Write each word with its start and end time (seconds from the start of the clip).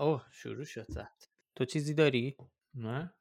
اوه 0.00 0.26
شروع 0.32 0.64
شد 0.64 0.86
تو 1.56 1.64
چیزی 1.64 1.94
داری؟ 1.94 2.36
نه. 2.74 3.14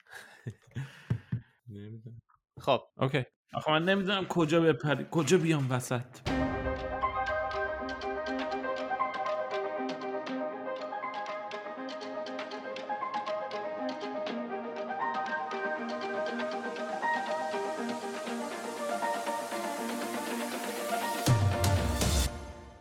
نمی‌دونم. 1.68 2.22
خب. 2.60 2.82
اوکی. 2.98 3.26
آخه 3.54 3.72
من 3.72 3.86
نمی‌دونم 3.86 4.26
کجا 4.26 4.62
بپری 4.62 5.08
کجا 5.12 5.38
بیام 5.38 5.72
وسط. 5.72 6.06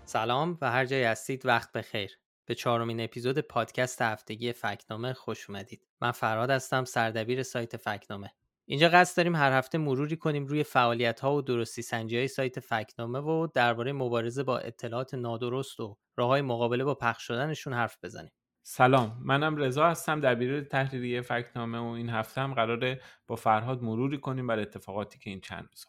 سلام 0.05 0.59
و 0.61 0.71
هر 0.71 0.85
جای 0.85 1.05
هستید 1.05 1.46
وقت 1.46 1.73
بخیر. 1.73 2.19
به 2.49 2.55
چهارمین 2.55 3.01
اپیزود 3.01 3.39
پادکست 3.39 4.03
هفتگی 4.03 4.53
فکنامه 4.53 5.12
خوش 5.12 5.51
اومدید. 5.51 5.87
من 6.01 6.11
فرهاد 6.11 6.51
هستم 6.51 6.84
سردبیر 6.84 7.43
سایت 7.43 7.77
فکنامه 7.77 8.30
اینجا 8.69 8.89
قصد 8.89 9.16
داریم 9.16 9.37
هر 9.37 9.52
هفته 9.52 9.79
مروری 9.79 10.16
کنیم 10.16 10.47
روی 10.47 10.62
فعالیت 10.62 11.20
ها 11.20 11.34
و 11.34 11.42
درستی 11.42 11.83
سنجی 11.83 12.16
های 12.16 12.29
سایت 12.29 12.61
فکنامه 12.61 13.19
و 13.19 13.47
درباره 13.55 13.92
مبارزه 13.92 14.42
با 14.42 14.59
اطلاعات 14.59 15.15
نادرست 15.15 15.80
و 15.80 15.97
راه 16.16 16.29
های 16.29 16.42
مقابله 16.42 16.84
با 16.84 16.95
پخش 16.95 17.27
شدنشون 17.27 17.73
حرف 17.73 17.97
بزنیم. 18.03 18.33
سلام 18.62 19.20
منم 19.25 19.56
رضا 19.56 19.87
هستم 19.89 20.20
دبیر 20.20 20.61
تحریریه 20.61 21.20
فکنامه 21.20 21.78
و 21.78 21.84
این 21.87 22.11
هفته 22.11 22.41
هم 22.41 22.55
قراره 22.55 23.01
با 23.27 23.37
فرهاد 23.37 23.83
مروری 23.83 24.19
کنیم 24.19 24.47
بر 24.47 24.59
اتفاقاتی 24.59 25.19
که 25.19 25.30
این 25.30 25.41
چند 25.41 25.69
روز 25.70 25.84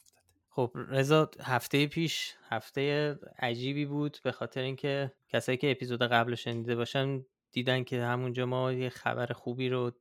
خب 0.49 0.71
رضا 0.75 1.31
هفته 1.41 1.87
پیش 1.87 2.33
هفته 2.49 3.15
عجیبی 3.39 3.85
بود 3.85 4.17
به 4.23 4.31
خاطر 4.31 4.61
اینکه 4.61 5.11
کسایی 5.27 5.57
که 5.57 5.71
اپیزود 5.71 6.01
قبل 6.01 6.35
شنیده 6.35 6.75
باشن 6.75 7.25
دیدن 7.51 7.83
که 7.83 8.03
همونجا 8.03 8.45
ما 8.45 8.71
یه 8.71 8.89
خبر 8.89 9.25
خوبی 9.25 9.69
رو 9.69 9.91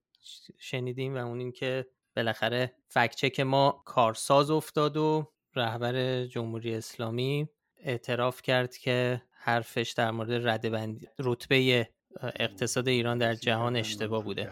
شنیدیم 0.58 1.14
و 1.14 1.18
اون 1.18 1.38
اینکه 1.38 1.86
بالاخره 2.16 2.74
فکچک 2.88 3.40
ما 3.40 3.82
کارساز 3.84 4.50
افتاد 4.50 4.96
و 4.96 5.32
رهبر 5.56 6.24
جمهوری 6.24 6.74
اسلامی 6.74 7.48
اعتراف 7.80 8.42
کرد 8.42 8.76
که 8.76 9.22
حرفش 9.32 9.94
در 9.96 10.10
مورد 10.10 10.48
ردبندی 10.48 11.08
رتبه 11.18 11.88
اقتصاد 12.22 12.88
ایران 12.88 13.18
در 13.18 13.34
جهان 13.34 13.76
اشتباه 13.76 14.24
بوده. 14.24 14.50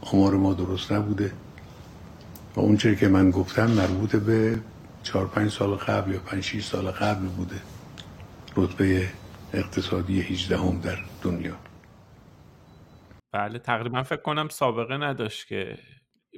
آمار 0.00 0.34
ما 0.34 0.54
درست 0.54 0.92
نبوده. 0.92 1.32
و 2.56 2.60
اون 2.60 2.76
که 2.76 3.08
من 3.08 3.30
گفتم 3.30 3.70
مربوط 3.70 4.16
به 4.16 4.60
چهار 5.02 5.26
پنج 5.26 5.50
سال 5.50 5.74
قبل 5.74 6.12
یا 6.12 6.20
پنج 6.20 6.42
6 6.42 6.64
سال 6.64 6.90
قبل 6.90 7.26
بوده. 7.26 7.60
رتبه 8.56 9.08
اقتصادی 9.54 10.20
18 10.20 10.58
هم 10.58 10.80
در 10.80 10.98
دنیا. 11.22 11.56
بله 13.32 13.58
تقریبا 13.58 14.02
فکر 14.02 14.22
کنم 14.22 14.48
سابقه 14.48 14.96
نداشت 14.96 15.46
که 15.46 15.78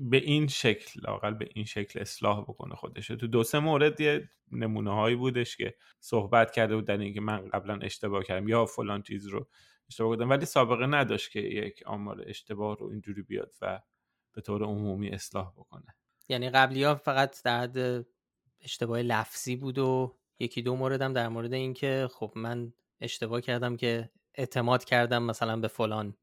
به 0.01 0.17
این 0.17 0.47
شکل 0.47 1.01
لاقل 1.03 1.35
به 1.35 1.49
این 1.55 1.65
شکل 1.65 2.01
اصلاح 2.01 2.43
بکنه 2.43 2.75
خودش. 2.75 3.07
تو 3.07 3.27
دو 3.27 3.43
سه 3.43 3.59
مورد 3.59 4.01
یه 4.01 4.31
نمونه 4.53 4.95
هایی 4.95 5.17
بودش 5.17 5.57
که 5.57 5.75
صحبت 6.01 6.51
کرده 6.51 6.77
بودن 6.77 7.01
اینکه 7.01 7.21
من 7.21 7.49
قبلا 7.49 7.79
اشتباه 7.83 8.25
کردم 8.25 8.49
یا 8.49 8.67
فلان 8.67 9.03
چیز 9.03 9.27
رو 9.27 9.49
اشتباه 9.89 10.17
کردم. 10.17 10.31
ولی 10.31 10.47
سابقه 10.47 10.87
نداشت 10.87 11.31
که 11.31 11.41
یک 11.41 11.83
آمار 11.87 12.25
اشتباه 12.27 12.77
رو 12.77 12.87
اینجوری 12.87 13.23
بیاد 13.23 13.55
و 13.63 13.81
به 14.33 14.41
طور 14.41 14.63
عمومی 14.63 15.09
اصلاح 15.09 15.53
بکنه. 15.57 15.97
یعنی 16.31 16.51
قبلی 16.51 16.85
ها 16.85 16.95
فقط 16.95 17.43
در 17.43 17.61
حد 17.61 18.07
اشتباه 18.61 19.03
لفظی 19.03 19.57
بود 19.57 19.79
و 19.79 20.17
یکی 20.39 20.63
دو 20.63 20.77
موردم 20.77 21.13
در 21.13 21.29
مورد 21.29 21.53
اینکه 21.53 22.09
خب 22.13 22.33
من 22.37 22.73
اشتباه 23.01 23.41
کردم 23.41 23.77
که 23.77 24.11
اعتماد 24.35 24.85
کردم 24.85 25.23
مثلا 25.23 25.57
به 25.57 25.69
فلان 25.69 26.17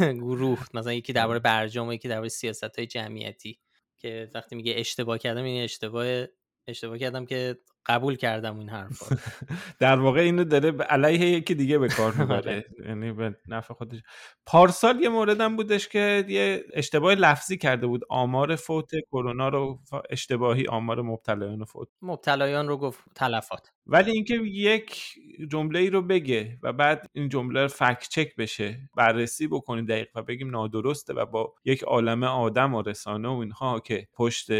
گروه 0.00 0.66
مثلا 0.74 0.92
یکی 0.92 1.12
درباره 1.12 1.38
برجام 1.38 1.88
و 1.88 1.92
یکی 1.92 2.08
درباره 2.08 2.28
سیاست 2.28 2.78
های 2.78 2.86
جمعیتی 2.86 3.60
که 3.96 4.30
وقتی 4.34 4.56
میگه 4.56 4.74
اشتباه 4.76 5.18
کردم 5.18 5.44
این 5.44 5.64
اشتباه 5.64 6.26
اشتباه 6.66 6.98
کردم 6.98 7.26
که 7.26 7.58
قبول 7.86 8.16
کردم 8.16 8.58
این 8.58 8.68
حرف 8.68 9.02
در 9.80 10.00
واقع 10.00 10.20
اینو 10.20 10.44
داره 10.44 10.70
علیه 10.70 11.26
یکی 11.26 11.54
دیگه 11.54 11.78
به 11.78 11.88
کار 11.88 12.14
می‌بره. 12.18 12.38
آره. 12.38 12.64
یعنی 12.88 13.12
به 13.12 13.36
نفع 13.48 13.74
خودش. 13.74 13.98
پارسال 14.46 15.00
یه 15.00 15.08
موردم 15.08 15.56
بودش 15.56 15.88
که 15.88 16.24
یه 16.28 16.64
اشتباه 16.72 17.14
لفظی 17.14 17.56
کرده 17.56 17.86
بود. 17.86 18.02
آمار 18.10 18.56
فوت 18.56 18.90
کرونا 19.12 19.48
رو 19.48 19.80
اشتباهی 20.10 20.66
آمار 20.66 21.02
مبتلایان 21.02 21.64
فوت. 21.64 21.88
مبتلایان 22.02 22.68
رو 22.68 22.76
گفت 22.76 23.04
تلفات. 23.14 23.70
ولی 23.86 24.10
اینکه 24.10 24.34
یک 24.34 25.14
جمله 25.50 25.78
ای 25.78 25.90
رو 25.90 26.02
بگه 26.02 26.58
و 26.62 26.72
بعد 26.72 27.06
این 27.12 27.28
جمله 27.28 27.62
رو 27.62 27.68
فکت 27.68 28.08
چک 28.08 28.36
بشه 28.36 28.78
بررسی 28.96 29.46
بکنیم 29.46 29.86
دقیق 29.86 30.08
و 30.14 30.22
بگیم 30.22 30.50
نادرسته 30.50 31.14
و 31.14 31.26
با 31.26 31.54
یک 31.64 31.82
عالم 31.82 32.22
آدم 32.22 32.74
و 32.74 32.82
رسانه 32.82 33.28
و 33.28 33.32
اینها 33.32 33.80
که 33.80 34.08
پشت 34.12 34.50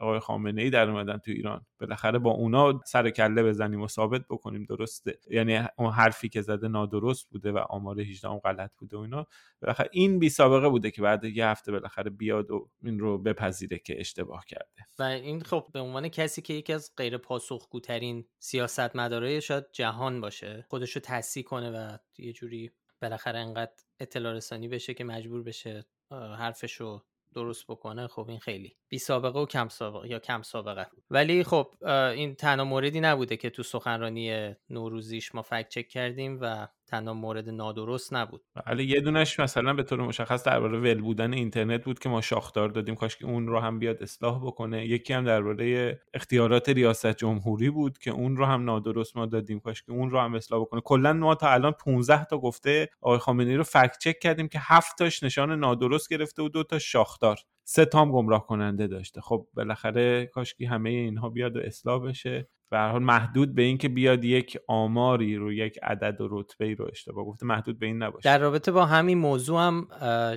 آقای 0.00 0.18
خامنه 0.18 0.62
ای 0.62 0.70
در 0.70 0.90
اومدن 0.90 1.18
تو 1.18 1.30
ایران. 1.30 1.66
بالاخره 1.80 2.18
با 2.18 2.30
اونا 2.30 2.80
سر 2.86 3.10
کله 3.10 3.42
بزنیم 3.42 3.82
و 3.82 3.88
ثابت 3.88 4.22
بکنیم 4.30 4.64
درسته. 4.64 5.18
یعنی 5.30 5.60
اون 5.78 5.92
حرفی 5.92 6.28
که 6.28 6.42
زده 6.42 6.68
نادرست 6.68 7.28
بوده 7.30 7.52
و 7.52 7.58
آمار 7.58 8.00
18 8.00 8.28
غلط 8.28 8.70
بوده 8.78 8.96
و 8.96 9.00
اینا. 9.00 9.26
بالاخره 9.62 9.88
این 9.92 10.18
بی 10.18 10.28
سابقه 10.28 10.68
بوده 10.68 10.90
که 10.90 11.02
بعد 11.02 11.24
یه 11.24 11.46
هفته 11.46 11.72
بالاخره 11.72 12.10
بیاد 12.10 12.50
و 12.50 12.70
این 12.84 12.98
رو 12.98 13.18
بپذیره 13.18 13.78
که 13.78 14.00
اشتباه 14.00 14.44
کرده. 14.48 14.86
و 14.98 15.02
این 15.02 15.40
خب 15.40 15.66
به 15.72 15.80
عنوان 15.80 16.08
کسی 16.08 16.42
که 16.42 16.54
یکی 16.54 16.72
از 16.72 16.92
غیر 16.96 17.18
پاسخگوترین 17.18 18.24
سیاستمدارای 18.38 19.40
شاید 19.40 19.64
جهان 19.72 20.20
باشه 20.20 20.66
خودش 20.68 20.92
رو 20.92 21.02
تصحیح 21.04 21.44
کنه 21.44 21.70
و 21.70 21.98
یه 22.18 22.32
جوری 22.32 22.70
بالاخره 23.02 23.38
انقدر 23.38 23.72
اطلاع 24.00 24.32
رسانی 24.32 24.68
بشه 24.68 24.94
که 24.94 25.04
مجبور 25.04 25.42
بشه 25.42 25.86
حرفش 26.10 26.74
رو 26.74 27.04
درست 27.38 27.66
بکنه 27.66 28.08
خب 28.08 28.28
این 28.28 28.38
خیلی. 28.38 28.76
بی 28.88 28.98
سابقه 28.98 29.38
و 29.38 29.46
کم 29.46 29.68
سابقه 29.68 30.08
یا 30.08 30.18
کم 30.18 30.42
سابقه. 30.42 30.86
ولی 31.10 31.44
خب 31.44 31.74
این 31.88 32.34
تنها 32.34 32.64
موردی 32.64 33.00
نبوده 33.00 33.36
که 33.36 33.50
تو 33.50 33.62
سخنرانی 33.62 34.54
نوروزیش 34.70 35.34
ما 35.34 35.42
فکت 35.42 35.68
چک 35.68 35.88
کردیم 35.88 36.38
و 36.40 36.68
تنها 36.88 37.14
مورد 37.14 37.48
نادرست 37.48 38.14
نبود. 38.14 38.42
بله 38.66 38.84
یه 38.84 39.00
دونش 39.00 39.40
مثلا 39.40 39.74
به 39.74 39.82
طور 39.82 40.00
مشخص 40.00 40.44
درباره 40.44 40.78
ول 40.78 41.00
بودن 41.00 41.32
اینترنت 41.32 41.84
بود 41.84 41.98
که 41.98 42.08
ما 42.08 42.20
شاخدار 42.20 42.68
دادیم 42.68 42.94
کاش 42.94 43.16
که 43.16 43.26
اون 43.26 43.46
رو 43.46 43.60
هم 43.60 43.78
بیاد 43.78 44.02
اصلاح 44.02 44.46
بکنه. 44.46 44.86
یکی 44.86 45.12
هم 45.12 45.24
درباره 45.24 46.00
اختیارات 46.14 46.68
ریاست 46.68 47.16
جمهوری 47.16 47.70
بود 47.70 47.98
که 47.98 48.10
اون 48.10 48.36
رو 48.36 48.44
هم 48.44 48.64
نادرست 48.64 49.16
ما 49.16 49.26
دادیم 49.26 49.60
کاش 49.60 49.82
که 49.82 49.92
اون 49.92 50.10
رو 50.10 50.20
هم 50.20 50.34
اصلاح 50.34 50.60
بکنه. 50.60 50.80
کلا 50.80 51.12
ما 51.12 51.34
تا 51.34 51.50
الان 51.50 51.72
15 51.72 52.24
تا 52.24 52.38
گفته 52.38 52.88
آقای 53.00 53.18
خامنه‌ای 53.18 53.56
رو 53.56 53.62
فکت 53.62 53.98
چک 53.98 54.18
کردیم 54.18 54.48
که 54.48 54.58
7 54.62 54.98
تاش 54.98 55.22
نشان 55.22 55.58
نادرست 55.58 56.08
گرفته 56.10 56.42
و 56.42 56.48
دو 56.48 56.62
تا 56.64 56.78
شاخدار. 56.78 57.38
سه 57.64 57.84
تام 57.84 58.12
گمراه 58.12 58.46
کننده 58.46 58.86
داشته. 58.86 59.20
خب 59.20 59.46
بالاخره 59.54 60.26
کاشکی 60.26 60.64
همه 60.64 60.90
اینها 60.90 61.28
بیاد 61.28 61.56
و 61.56 61.60
اصلاح 61.60 62.02
بشه. 62.02 62.48
به 62.70 62.78
حال 62.78 63.02
محدود 63.02 63.54
به 63.54 63.62
اینکه 63.62 63.88
بیاد 63.88 64.24
یک 64.24 64.58
آماری 64.66 65.36
رو 65.36 65.52
یک 65.52 65.78
عدد 65.82 66.20
و 66.20 66.28
رتبه 66.30 66.74
رو 66.74 66.88
اشتباه 66.92 67.24
گفته 67.24 67.46
محدود 67.46 67.78
به 67.78 67.86
این 67.86 68.02
نباشه. 68.02 68.24
در 68.24 68.38
رابطه 68.38 68.72
با 68.72 68.86
همین 68.86 69.18
موضوع 69.18 69.60
هم 69.60 69.88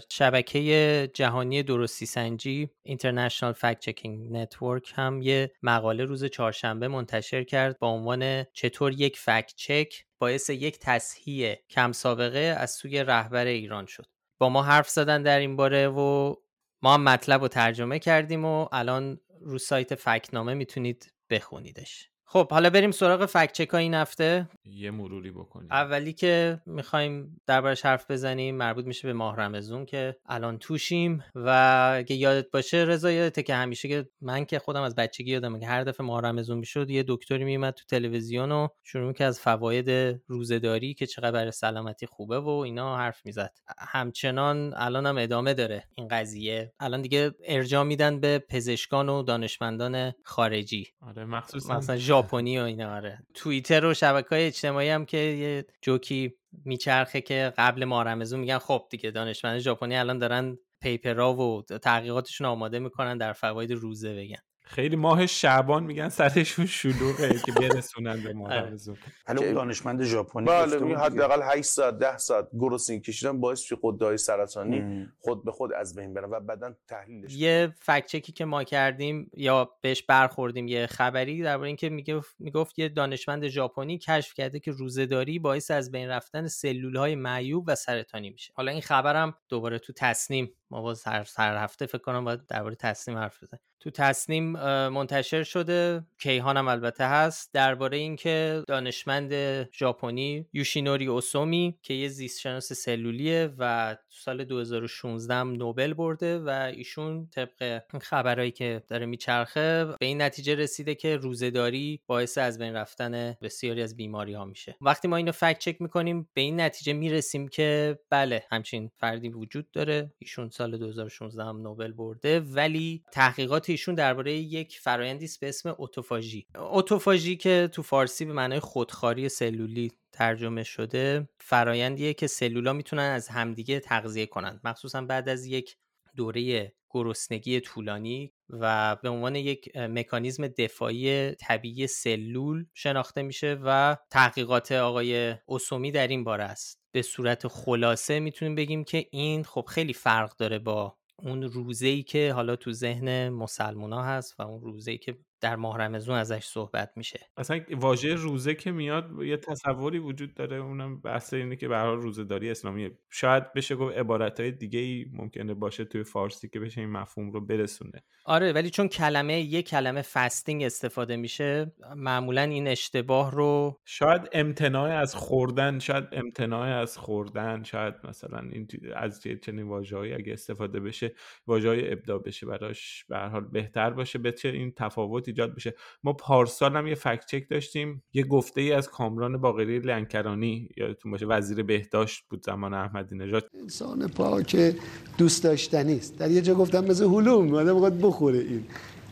شبکه 0.09 1.12
جهانی 1.14 1.64
درستی 1.64 2.06
سنجی 2.06 2.69
International 2.88 3.53
Fact 3.53 3.90
Checking 3.90 4.34
Network 4.34 4.92
هم 4.96 5.22
یه 5.22 5.52
مقاله 5.64 6.06
روز 6.06 6.25
چهارشنبه 6.25 6.88
منتشر 6.88 7.44
کرد 7.44 7.80
با 7.80 7.88
عنوان 7.88 8.44
چطور 8.44 8.92
یک 8.92 9.18
فکت 9.18 9.53
چک 9.56 9.94
باعث 10.19 10.50
یک 10.50 10.80
تصحیح 10.80 11.56
کم 11.69 11.92
سابقه 11.92 12.56
از 12.59 12.72
سوی 12.72 13.03
رهبر 13.03 13.46
ایران 13.46 13.86
شد. 13.86 14.06
با 14.40 14.50
ما 14.50 14.63
حرف 14.63 14.90
زدن 14.90 15.24
در 15.24 15.40
این 15.40 15.56
باره 15.56 15.88
و 15.88 16.36
ما 16.81 16.94
هم 16.94 17.03
مطلب 17.03 17.42
رو 17.42 17.48
ترجمه 17.48 18.00
کردیم 18.00 18.46
و 18.46 18.68
الان 18.72 19.19
رو 19.42 19.58
سایت 19.58 19.96
فکنامه 19.96 20.53
می‌تونید 20.53 21.13
بخونیدش. 21.30 22.11
خب 22.34 22.52
حالا 22.52 22.69
بریم 22.69 22.92
سراغ 22.92 23.25
فکت 23.25 23.52
چک 23.52 23.74
این 23.74 23.94
هفته. 23.94 24.50
یه 24.66 24.92
مروری 24.92 25.31
بکنیم. 25.31 25.68
اولی 25.72 26.14
که 26.14 26.62
می‌خوایم 26.66 27.42
دربارش 27.47 27.86
حرف 27.86 28.12
بزنیم 28.12 28.56
مربوط 28.56 28.86
میشه 28.86 29.07
به 29.07 29.13
ماه 29.13 29.36
رمزون 29.36 29.86
که 29.86 30.16
الان 30.25 30.57
توشیم 30.57 31.24
و 31.36 31.50
اگه 31.98 32.16
یادت 32.16 32.51
باشه 32.51 32.78
رضا 32.78 33.12
یادته 33.12 33.44
که 33.44 33.56
همیشه 33.56 33.88
که 33.88 34.10
من 34.22 34.45
که 34.45 34.60
خودم 34.60 34.81
از 34.81 34.95
بچگی 34.95 35.31
یادم 35.31 35.60
که 35.60 35.68
هر 35.68 35.83
دفعه 35.83 36.06
ماه 36.06 36.22
رمزون 36.22 36.57
می‌شد 36.57 36.89
یه 36.89 37.04
دکتری 37.07 37.44
میومد 37.44 37.74
تو 37.74 37.86
تلویزیون 37.86 38.51
و 38.51 38.68
شروع 38.83 39.13
که 39.13 39.25
از 39.25 39.39
فواید 39.39 40.19
روزهداری 40.28 40.94
که 40.94 41.06
چقدر 41.06 41.31
برای 41.31 41.51
سلامتی 41.51 42.06
خوبه 42.06 42.39
و 42.39 42.50
اینا 42.50 42.98
حرف 42.98 43.25
می‌زد. 43.25 43.54
همچنان 43.80 44.74
الان 44.75 45.06
هم 45.06 45.18
ادامه 45.18 45.54
داره 45.54 45.83
این 45.95 46.07
قضیه. 46.07 46.74
الان 46.80 47.01
دیگه 47.01 47.31
ارجاع 47.45 47.83
میدن 47.83 48.19
به 48.19 48.39
پزشکان 48.39 49.10
و 49.10 49.24
دانشمندان 49.24 50.13
خارجی. 50.24 50.88
آره 51.01 51.25
مخصوصا 51.25 51.78
مثلا 51.78 51.98
ژاپنی 52.21 52.59
و 52.59 52.62
اینا 52.62 52.95
آره. 52.95 53.19
توییتر 53.33 53.85
و 53.85 53.94
شبکه 53.94 54.29
های 54.29 54.47
اجتماعی 54.47 54.89
هم 54.89 55.06
که 55.06 55.18
یه 55.18 55.65
جوکی 55.81 56.33
میچرخه 56.65 57.21
که 57.21 57.53
قبل 57.57 57.85
مارمزون 57.85 58.39
میگن 58.39 58.57
خب 58.57 58.88
دیگه 58.89 59.12
دانشمند 59.12 59.59
ژاپنی 59.59 59.95
الان 59.95 60.18
دارن 60.18 60.57
پیپرا 60.81 61.33
و 61.33 61.62
تحقیقاتشون 61.62 62.47
آماده 62.47 62.79
می‌کنن 62.79 63.18
در 63.18 63.33
فواید 63.33 63.71
روزه 63.71 64.15
بگن. 64.15 64.41
خیلی 64.71 64.95
ماه 64.95 65.25
شعبان 65.25 65.83
میگن 65.83 66.09
سرشون 66.09 66.65
شلوغه 66.65 67.39
که 67.45 67.51
برسونن 67.51 68.23
به 68.23 68.33
ماه 68.33 68.53
آره. 68.53 68.62
رمضان 68.62 68.97
حالا 69.27 69.41
اون 69.41 69.53
دانشمند 69.53 70.03
ژاپنی 70.03 70.45
بله 70.45 70.79
میگه. 70.79 70.97
حداقل 70.97 71.41
8 71.44 71.62
ساعت 71.62 71.97
10 71.97 72.18
ساعت 72.18 72.47
گروسین 72.53 73.01
کشیدن 73.01 73.39
باعث 73.39 73.59
میشه 73.59 73.75
غده‌های 73.81 74.18
سرطانی. 74.18 75.07
خود 75.19 75.45
به 75.45 75.51
خود 75.51 75.73
از 75.73 75.95
بین 75.95 76.13
برن 76.13 76.29
و 76.29 76.39
بعدا 76.39 76.73
تحلیلش 76.88 77.35
یه 77.35 77.73
فکت 77.79 78.06
چکی 78.06 78.31
که 78.31 78.45
ما 78.45 78.63
کردیم 78.63 79.31
یا 79.38 79.69
بهش 79.81 80.03
برخوردیم 80.03 80.68
یه 80.68 80.88
خبری 80.88 81.41
درباره 81.41 81.68
اینکه 81.68 81.89
می‌گفت 81.89 82.35
می‌گفت 82.39 82.79
یه 82.79 82.89
دانشمند 82.89 83.47
ژاپنی 83.47 83.97
کشف 83.97 84.33
کرده 84.33 84.59
که 84.59 84.71
روزهداری 84.71 85.39
باعث 85.39 85.71
از 85.71 85.91
بین 85.91 86.09
رفتن 86.09 86.47
سلول 86.47 86.95
های 86.95 87.15
معیوب 87.15 87.63
و 87.68 87.75
سرطانی 87.75 88.29
میشه 88.29 88.53
حالا 88.56 88.71
این 88.71 88.81
خبرم 88.81 89.33
دوباره 89.50 89.79
تو 89.79 89.94
تصنیم 89.94 90.53
ما 90.71 90.81
باز 90.81 91.03
هر 91.03 91.27
هر 91.38 91.63
هفته 91.63 91.85
فکر 91.85 92.01
کنم 92.01 92.25
باید 92.25 92.45
درباره 92.45 92.75
تصنیم 92.75 93.18
حرف 93.18 93.44
بزنیم. 93.44 93.62
تو 93.79 93.89
تصنیم 93.89 94.44
منتشر 94.88 95.44
شده 95.44 96.06
کیهان 96.19 96.57
هم 96.57 96.68
البته 96.68 97.06
هست 97.06 97.53
درباره 97.53 97.97
اینکه 97.97 98.63
دانشمند 98.68 99.33
ژاپنی 99.73 100.47
یوشینوری 100.53 101.07
اوسومی 101.07 101.77
که 101.81 101.94
یه 101.94 102.07
زیستشناس 102.07 102.73
سلولیه 102.73 103.53
و 103.57 103.95
تو 104.09 104.18
سال 104.18 104.44
2016 104.44 105.33
هم 105.33 105.51
نوبل 105.51 105.94
برده 105.94 106.39
و 106.39 106.50
ایشون 106.50 107.27
طبق 107.27 107.81
خبرهایی 108.01 108.51
که 108.51 108.83
داره 108.88 109.06
میچرخه 109.06 109.85
به 109.85 110.06
این 110.06 110.21
نتیجه 110.21 110.56
رسیده 110.56 110.95
که 110.95 111.18
روزهداری 111.18 112.01
باعث 112.07 112.38
از 112.38 112.59
بین 112.59 112.73
رفتن 112.73 113.38
بسیاری 113.41 113.81
از 113.81 113.95
بیماری 113.95 114.33
ها 114.33 114.45
میشه. 114.45 114.75
وقتی 114.81 115.07
ما 115.07 115.15
اینو 115.15 115.31
فکت 115.31 115.59
چک 115.59 115.81
می‌کنیم 115.81 116.29
به 116.33 116.41
این 116.41 116.62
نتیجه 116.62 116.94
می‌رسیم 116.94 117.47
که 117.47 118.00
بله 118.09 118.44
همچین 118.51 118.91
فردی 118.97 119.29
وجود 119.29 119.71
داره. 119.71 120.13
ایشون 120.19 120.50
سال 120.62 120.78
2016 120.78 121.44
هم 121.44 121.62
نوبل 121.62 121.92
برده 121.92 122.40
ولی 122.40 123.04
تحقیقات 123.12 123.69
ایشون 123.69 123.96
درباره 123.96 124.34
یک 124.34 124.80
فرایندی 124.80 125.30
به 125.42 125.50
اسم 125.50 125.75
اتوفاژی 125.78 126.48
اتوفاژی 126.56 127.36
که 127.36 127.69
تو 127.74 127.81
فارسی 127.81 128.25
به 128.25 128.34
معنای 128.34 128.60
خودخواری 128.60 129.30
سلولی 129.30 129.92
ترجمه 130.12 130.63
شده 130.63 131.30
فرایندیه 131.40 132.13
که 132.13 132.28
سلولا 132.28 132.74
می‌تونن 132.74 133.02
از 133.02 133.28
همدیگه 133.28 133.80
تغذیه 133.80 134.25
کنند. 134.25 134.62
مخصوصا 134.63 135.02
بعد 135.02 135.30
از 135.30 135.46
یک 135.46 135.78
دوره 136.16 136.74
گرسنگی 136.90 137.60
طولانی 137.60 138.34
و 138.50 138.96
به 138.96 139.10
عنوان 139.10 139.36
یک 139.36 139.78
مکانیزم 139.78 140.48
دفاعی 140.48 141.31
طبیعی 141.31 141.88
سلول 141.88 142.66
شناخته 142.74 143.22
میشه 143.22 143.58
و 143.63 143.98
تحقیقات 144.10 144.72
آقای 144.72 145.36
اوسومی 145.46 145.92
در 145.92 146.08
این 146.08 146.24
باره 146.24 146.44
است. 146.44 146.81
به 146.92 147.02
صورت 147.02 147.48
خلاصه 147.48 148.19
می‌تونیم 148.19 148.56
بگیم 148.56 148.84
که 148.84 149.08
این 149.12 149.44
خب 149.44 149.66
خیلی 149.69 149.94
فرق 149.94 150.36
داره 150.38 150.60
با 150.60 150.98
اون 151.19 151.44
روزه‌ای 151.44 152.04
که 152.04 152.34
حالا 152.34 152.56
تو 152.56 152.72
ذهن 152.72 153.30
مسلمونا 153.30 154.04
هست 154.04 154.40
و 154.40 154.44
اون 154.44 154.62
روزه‌ای 154.62 154.98
که 154.98 155.18
در 155.42 155.56
ماه 155.56 155.78
رمضان 155.78 156.20
ازش 156.20 156.44
صحبت 156.44 156.92
میشه. 156.96 157.20
اصلا 157.38 157.60
واژه 157.72 158.14
روزه 158.14 158.56
که 158.56 158.72
میاد 158.72 159.10
یه 159.22 159.38
تصوری 159.38 160.00
وجود 160.00 160.34
داره 160.34 160.58
اونم 160.58 161.02
بحث 161.02 161.34
اینه 161.34 161.56
که 161.56 161.68
به 161.68 161.76
هر 161.76 161.86
حال 161.86 161.98
روزه‌داری 161.98 162.52
اسلامیه. 162.52 162.92
شاید 163.10 163.54
بشه 163.54 163.76
گفت 163.76 163.98
عبارتهای 163.98 164.52
دیگه 164.52 164.80
ای 164.80 165.06
ممکنه 165.14 165.54
باشه 165.54 165.86
توی 165.86 166.04
فارسی 166.04 166.50
که 166.50 166.60
بشه 166.60 166.82
این 166.82 166.90
مفهوم 166.90 167.32
رو 167.32 167.46
برسونه. 167.46 168.04
آره 168.26 168.54
ولی 168.54 168.70
چون 168.70 168.88
کلمه 168.88 169.42
یک 169.42 169.70
کلمه 169.70 170.02
فستینگ 170.02 170.64
استفاده 170.64 171.16
میشه 171.16 171.72
معمولا 171.96 172.42
این 172.42 172.68
اشتباه 172.68 173.32
رو 173.32 173.80
شاید 173.86 174.22
امتناع 174.34 174.90
از 174.90 175.16
خوردن 175.16 175.80
شاید 175.80 176.08
امتناع 176.12 176.68
از 176.68 176.98
خوردن 176.98 177.64
شاید 177.64 177.94
مثلا 178.04 178.40
این 178.52 178.68
از 178.96 179.22
چنین 179.22 179.68
واژه‌هایی 179.68 180.14
اگه 180.14 180.34
استفاده 180.34 180.80
بشه 180.80 181.14
واژه‌های 181.48 181.92
ابداع 181.92 182.20
بشه 182.20 182.46
براش 182.46 183.06
به 183.10 183.18
هر 183.18 183.28
حال 183.28 183.46
بهتر 183.46 183.90
باشه. 183.90 184.20
بچه 184.20 184.50
این 184.50 184.72
تفاوت 184.72 185.30
ایجاد 185.31 185.56
بشه. 185.56 185.75
ما 186.04 186.13
پارسال 186.13 186.75
هم 186.75 186.88
یه 186.88 186.95
فکت 186.95 187.25
چک 187.25 187.50
داشتیم. 187.50 188.04
یه 188.13 188.24
گفته 188.24 188.62
ای 188.62 188.72
از 188.72 188.89
کامران 188.89 189.38
باقری 189.38 189.80
لنکرانی 189.80 190.69
یادتون 190.78 191.12
باشه 191.12 191.25
وزیر 191.25 191.63
بهداشت 191.63 192.24
بود 192.30 192.45
زمان 192.45 192.74
احمدی 192.74 193.16
نژاد. 193.16 193.50
انسان 193.62 194.07
پاک 194.07 194.75
دوست 195.18 195.44
داشتنی 195.44 195.95
است. 195.95 196.18
در 196.18 196.31
یه 196.31 196.42
جا 196.42 196.56
گفتم 196.56 196.86
مثل 196.86 197.06
هلوم 197.06 197.54
آدم 197.54 198.00
بخوره 198.01 198.39
این. 198.39 198.68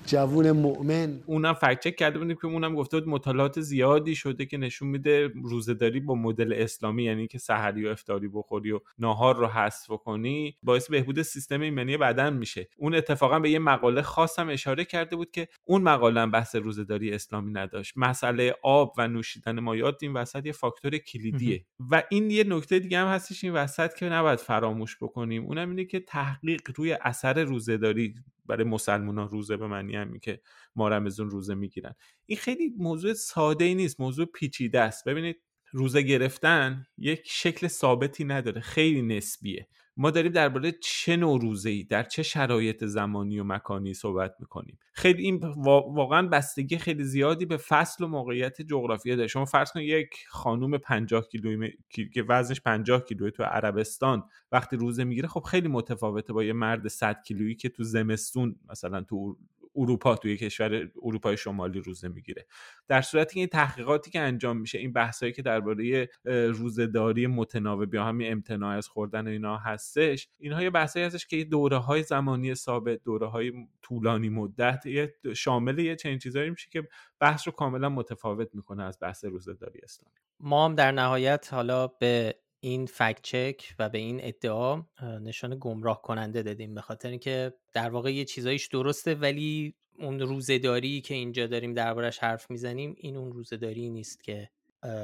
جوون 0.09 0.51
مؤمن. 0.51 1.23
اونم 1.25 1.53
فکت 1.53 1.79
چک 1.79 1.95
کرده 1.95 2.19
بودیم 2.19 2.35
که 2.35 2.45
اونم 2.47 2.75
گفته 2.75 2.99
بود 2.99 3.09
مطالعات 3.09 3.61
زیادی 3.61 4.15
شده 4.15 4.45
که 4.45 4.57
نشون 4.57 4.87
میده 4.87 5.27
روزهداری 5.43 5.99
با 5.99 6.15
مدل 6.15 6.53
اسلامی 6.53 7.03
یعنی 7.03 7.27
که 7.27 7.37
سحری 7.37 7.85
و 7.85 7.89
افطاری 7.89 8.27
بخوری 8.27 8.71
و 8.71 8.79
ناهار 8.99 9.35
رو 9.37 9.47
حذف 9.47 9.87
کنی 9.87 10.57
باعث 10.63 10.89
بهبود 10.89 11.21
سیستم 11.21 11.61
ایمنی 11.61 11.97
بدن 11.97 12.33
میشه. 12.33 12.69
اون 12.77 12.95
اتفاقا 12.95 13.39
به 13.39 13.49
یه 13.49 13.59
مقاله 13.59 14.01
خاصم 14.01 14.49
اشاره 14.49 14.85
کرده 14.85 15.15
بود 15.15 15.31
که 15.31 15.47
اون 15.65 15.81
مقاله 15.81 16.21
هم 16.21 16.31
بحث 16.31 16.55
روزهداری 16.55 17.13
اسلامی 17.13 17.51
نداشت. 17.51 17.93
مسئله 17.95 18.55
آب 18.63 18.93
و 18.97 19.07
نوشیدن 19.07 19.59
مایات 19.59 19.95
این 20.01 20.13
وسط 20.13 20.45
یه 20.45 20.51
فاکتور 20.51 20.97
کلیدیه. 20.97 21.65
و 21.91 22.03
این 22.09 22.31
یه 22.31 22.43
نکته 22.43 22.79
دیگه 22.79 22.99
هم 22.99 23.07
هستش 23.07 23.43
این 23.43 23.53
وسط 23.53 23.93
که 23.93 24.05
نباید 24.05 24.39
فراموش 24.39 24.97
بکنیم. 25.01 25.45
اونم 25.45 25.69
اینه 25.69 25.85
که 25.85 25.99
تحقیق 25.99 26.61
روی 26.75 26.93
اثر 26.93 27.43
روزهداری 27.43 28.15
برای 28.49 28.63
مسلمانان 28.63 29.29
روزه 29.29 29.57
به 29.57 29.67
معنی 29.67 29.95
همین 29.95 30.19
که 30.19 30.41
ما 30.75 30.89
رمضان 30.89 31.29
روزه 31.29 31.55
می‌گیرن. 31.55 31.95
این 32.25 32.37
خیلی 32.37 32.73
موضوع 32.77 33.13
ساده 33.13 33.65
ای 33.65 33.75
نیست 33.75 34.01
موضوع 34.01 34.25
پیچیده 34.25 34.79
است. 34.81 35.05
ببینید 35.07 35.37
روزه 35.71 36.01
گرفتن 36.01 36.85
یک 36.97 37.21
شکل 37.25 37.67
ثابتی 37.67 38.23
نداره 38.25 38.61
خیلی 38.61 39.01
نسبیه. 39.01 39.67
ما 39.99 40.11
داریم 40.11 40.31
درباره 40.31 40.71
چه 40.83 41.17
نوع 41.17 41.41
روزه 41.41 41.69
ای 41.69 41.83
در 41.83 42.03
چه 42.03 42.23
شرایط 42.23 42.85
زمانی 42.85 43.39
و 43.39 43.43
مکانی 43.43 43.93
صحبت 43.93 44.35
می‌کنیم. 44.39 44.79
خیلی 44.93 45.23
این 45.23 45.37
وا- 45.39 45.89
واقعا 45.89 46.27
بستگی 46.27 46.77
خیلی 46.77 47.03
زیادی 47.03 47.45
به 47.45 47.57
فصل 47.57 48.03
و 48.03 48.07
موقعیت 48.07 48.61
جغرافیایی 48.61 49.17
داره. 49.17 49.27
شما 49.27 49.45
فرض 49.45 49.71
کنید 49.71 49.89
یک 49.89 50.09
خانوم 50.29 50.77
50 50.77 51.27
کیلویی 51.27 51.71
کی- 51.89 52.09
که 52.09 52.23
وزنش 52.29 52.61
50 52.61 53.03
کیلوه 53.05 53.29
تو 53.31 53.43
عربستان 53.43 54.23
وقتی 54.51 54.77
روزه 54.77 55.03
می‌گیره 55.03 55.27
خب 55.27 55.41
خیلی 55.41 55.67
متفاوته 55.67 56.33
با 56.33 56.43
یه 56.43 56.53
مرد 56.53 56.87
100 56.87 57.21
کیلویی 57.27 57.55
که 57.55 57.69
تو 57.69 57.83
زمستون 57.83 58.55
مثلا 58.69 59.01
تو 59.01 59.37
اروپا 59.75 60.15
توی 60.15 60.37
کشور 60.37 60.91
اروپای 61.03 61.37
شمالی 61.37 61.79
روزه 61.79 62.07
می‌گیره. 62.07 62.45
در 62.87 63.01
صورتی 63.01 63.33
که 63.33 63.39
این 63.39 63.49
تحقیقاتی 63.49 64.11
که 64.11 64.19
انجام 64.19 64.57
میشه 64.57 64.77
این 64.77 64.93
بحثایی 64.93 65.31
که 65.31 65.41
درباره 65.41 66.09
روزهداری 66.25 67.27
متناوب 67.27 67.93
یا 67.93 68.03
همین 68.03 68.31
امتناع 68.31 68.77
از 68.77 68.87
خوردن 68.87 69.27
اینا 69.27 69.57
هستش 69.57 70.29
اینها 70.39 70.63
یه 70.63 70.69
بحثایی 70.69 71.05
هستش 71.05 71.27
که 71.27 71.43
دوره 71.43 71.77
های 71.77 72.03
زمانی 72.03 72.55
ثابت 72.55 73.03
دوره 73.03 73.27
های 73.27 73.51
طولانی 73.81 74.29
مدت 74.29 74.85
یه 74.85 75.15
شامل 75.35 75.79
یه 75.79 75.95
چنین 75.95 76.17
چیزایی 76.19 76.49
میشه 76.49 76.69
که 76.71 76.87
بحث 77.19 77.47
رو 77.47 77.53
کاملا 77.53 77.89
متفاوت 77.89 78.55
می‌کنه 78.55 78.83
از 78.83 78.97
بحث 79.01 79.25
روزهداری 79.25 79.79
اسلامی. 79.83 80.15
ما 80.39 80.65
هم 80.65 80.75
در 80.75 80.91
نهایت 80.91 81.47
حالا 81.51 81.87
به 81.87 82.35
این 82.59 82.85
فکت 82.85 83.21
چک 83.21 83.75
و 83.79 83.89
به 83.89 83.97
این 83.97 84.19
ادعا 84.23 84.83
نشان 85.21 85.57
گمراه 85.59 86.01
کننده 86.01 86.43
دادیم 86.43 86.75
به 86.75 86.81
خاطر 86.81 87.09
اینکه 87.09 87.53
در 87.73 87.89
واقع 87.89 88.13
یه 88.13 88.25
چیزایش 88.25 88.67
درسته 88.67 89.15
ولی 89.15 89.75
اون 89.99 90.19
روزهداری 90.19 91.01
که 91.01 91.13
اینجا 91.13 91.47
داریم 91.47 91.73
دربارش 91.73 92.19
حرف 92.19 92.51
می‌زنیم 92.51 92.95
این 92.97 93.17
اون 93.17 93.31
روزهداری 93.31 93.89
نیست 93.89 94.23
که 94.23 94.49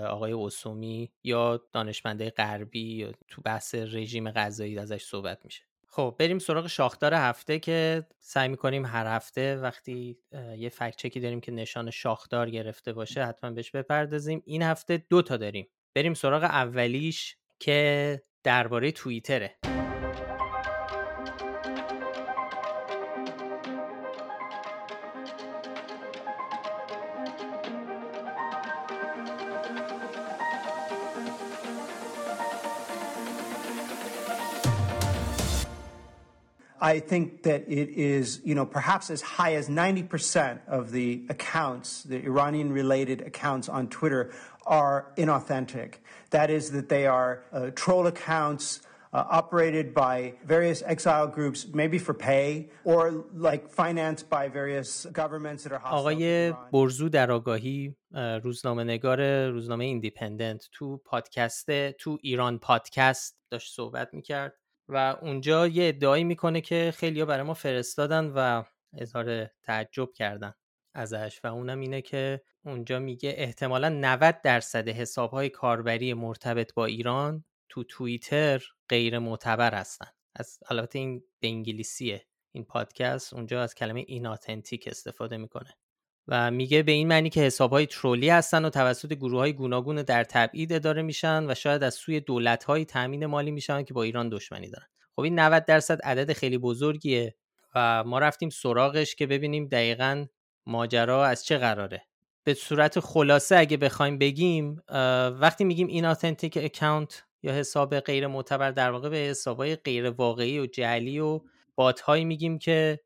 آقای 0.09 0.31
اوسومی 0.31 1.12
یا 1.24 1.62
دانشمنده 1.71 2.29
غربی 2.29 2.95
یا 2.95 3.12
تو 3.27 3.41
بحث 3.41 3.75
رژیم 3.75 4.31
غذایی 4.31 4.77
ازش 4.77 5.03
صحبت 5.03 5.45
میشه. 5.45 5.63
خب 5.88 6.15
بریم 6.19 6.39
سراغ 6.39 6.67
شاخدار 6.67 7.13
هفته 7.13 7.59
که 7.59 8.07
سعی 8.19 8.47
می‌کنیم 8.47 8.85
هر 8.85 9.15
هفته 9.15 9.57
وقتی 9.57 10.17
یه 10.57 10.69
فکت 10.69 10.95
چکی 10.95 11.19
داریم 11.19 11.41
که 11.41 11.51
نشان 11.51 11.91
شاخدار 11.91 12.50
گرفته 12.50 12.93
باشه 12.93 13.25
حتما 13.25 13.51
بهش 13.51 13.71
بپردازیم. 13.71 14.41
این 14.45 14.62
هفته 14.62 15.05
دو 15.09 15.21
تا 15.21 15.38
داریم. 15.38 15.67
بریم 15.95 16.13
سراغ 16.13 16.43
اولیش. 16.43 17.38
که 17.59 18.21
درباره 18.43 18.91
توییتره 18.91 19.55
I 36.85 37.00
think 37.00 37.43
that 37.43 37.62
it 37.67 37.89
is, 37.89 38.41
you 38.43 38.53
know, 38.53 38.63
perhaps 38.63 39.09
as 39.09 39.21
high 39.21 39.55
as 39.55 39.67
90% 39.69 40.59
of 40.67 40.91
the 40.91 41.25
accounts, 41.29 42.03
the 42.03 42.24
Iranian 42.24 42.71
related 42.71 43.21
accounts 43.21 43.67
on 43.67 43.88
Twitter, 43.88 44.31
are 44.65 45.13
inauthentic. 45.17 45.89
That 46.31 46.50
is, 46.50 46.72
that 46.72 46.89
they 46.89 47.05
are 47.07 47.43
uh, 47.53 47.72
troll 47.75 48.07
accounts. 48.07 48.81
Uh, 49.13 49.41
operated 49.41 49.93
by 49.93 50.34
various 50.55 50.79
exile 50.93 51.27
groups, 51.38 51.60
maybe 51.81 51.98
for 51.98 52.13
pay, 52.13 52.48
or 52.84 53.01
like 53.48 53.63
financed 53.69 54.25
by 54.29 54.50
various 54.50 55.05
governments 55.05 55.63
that 55.63 55.72
are 55.72 55.79
hostile 55.79 56.00
آقای. 56.00 56.53
برزو 56.74 57.10
در 57.10 57.31
آگاهی 57.31 57.95
روزنامه 58.43 58.84
نگار 58.84 59.48
روزنامه 59.48 59.86
ایندیپندنت 59.86 60.67
تو 60.72 60.98
پادکست 60.98 61.91
تو 61.91 62.17
ایران 62.22 62.60
پادکست 62.60 63.38
داشت 63.50 63.75
صحبت 63.75 64.10
می‌کرد 64.13 64.53
و 64.89 65.15
اونجا 65.22 65.67
یه 65.67 65.88
ادعایی 65.88 66.24
می‌کنه 66.24 66.62
که 66.62 66.93
خیلی 66.95 67.25
برای 67.25 67.43
ما 67.43 67.53
فرستادن 67.53 68.25
و 68.25 68.63
اظهار 68.98 69.45
تعجب 69.63 70.13
کردن 70.13 70.53
ازش 70.95 71.39
و 71.43 71.47
اونم 71.47 71.79
اینه 71.79 72.01
که 72.01 72.41
اونجا 72.65 72.99
میگه 72.99 73.33
احتمالا 73.37 73.89
90 73.89 74.41
درصد 74.41 74.89
حسابهای 74.89 75.49
کاربری 75.49 76.13
مرتبط 76.13 76.73
با 76.73 76.85
ایران 76.85 77.45
تو 77.69 77.83
توییتر 77.83 78.63
غیر 78.89 79.19
معتبر 79.19 79.73
هستن. 79.75 80.07
از 80.35 80.59
البته 80.69 80.99
این 80.99 81.23
به 81.39 81.47
انگلیسیه. 81.47 82.25
این 82.51 82.65
پادکست 82.65 83.33
اونجا 83.33 83.61
از 83.61 83.75
کلمه 83.75 84.03
ایناتنتیک 84.07 84.87
استفاده 84.87 85.37
می‌کنه. 85.37 85.77
و 86.27 86.51
میگه 86.51 86.83
به 86.83 86.91
این 86.91 87.07
معنی 87.07 87.29
که 87.29 87.41
حسابهای 87.41 87.85
ترولی 87.85 88.29
هستن 88.29 88.65
و 88.65 88.69
توسط 88.69 89.13
گروه 89.13 89.39
های 89.39 89.53
گوناگون 89.53 90.01
در 90.01 90.23
تبعید 90.23 90.73
اداره 90.73 91.01
میشن 91.01 91.51
و 91.51 91.55
شاید 91.55 91.83
از 91.83 91.93
سوی 91.93 92.19
دولت 92.19 92.63
های 92.63 92.85
تامین 92.85 93.25
مالی 93.25 93.51
میشن 93.51 93.83
که 93.83 93.93
با 93.93 94.03
ایران 94.03 94.29
دشمنی 94.29 94.69
دارن. 94.69 94.87
خب 95.15 95.21
این 95.21 95.39
90 95.39 95.65
درصد 95.65 96.01
عدد 96.01 96.33
خیلی 96.33 96.57
بزرگیه 96.57 97.35
و 97.75 98.03
ما 98.03 98.19
رفتیم 98.19 98.49
سراغش 98.49 99.15
که 99.15 99.27
ببینیم 99.27 99.67
دقیقا 99.67 100.25
ماجرا 100.67 101.25
از 101.25 101.45
چه 101.45 101.57
قراره؟ 101.57 102.05
به 102.43 102.53
صورت 102.53 103.00
خلاصه 103.00 103.57
اگه 103.57 103.77
بخوایم 103.77 104.17
بگیم 104.17 104.81
وقتی 105.39 105.63
میگیم 105.63 105.88
این 105.88 106.05
اتنتیک 106.05 106.57
اکانت 106.62 107.24
یا 107.43 107.53
حساب 107.53 108.00
غیر 108.00 108.27
معتبر 108.27 108.72
در 108.72 108.91
واقع 108.91 109.10
به 109.10 109.17
حسابهای 109.17 109.75
غیر 109.75 110.10
واقعی 110.10 110.60
و 110.60 110.65
جعلی 110.65 111.19
و 111.19 111.41
بات 111.75 112.01
هایی 112.01 112.25
میگیم 112.25 112.60
که 112.60 113.00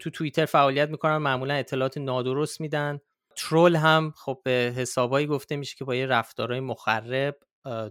تو 0.00 0.10
توییتر 0.12 0.46
فعالیت 0.46 0.88
می‌کنن 0.88 1.16
معمولا 1.16 1.54
اطلاعات 1.54 1.98
نادرست 1.98 2.60
میدن. 2.60 3.00
ترول 3.36 3.76
هم 3.76 4.12
خب 4.16 4.40
به 4.44 4.74
حسابایی 4.76 5.26
گفته 5.26 5.56
میشه 5.56 5.76
که 5.76 5.84
با 5.84 5.94
یه 5.94 6.06
رفتارهای 6.06 6.60
مخرب 6.60 7.36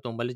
دنبال 0.03 0.33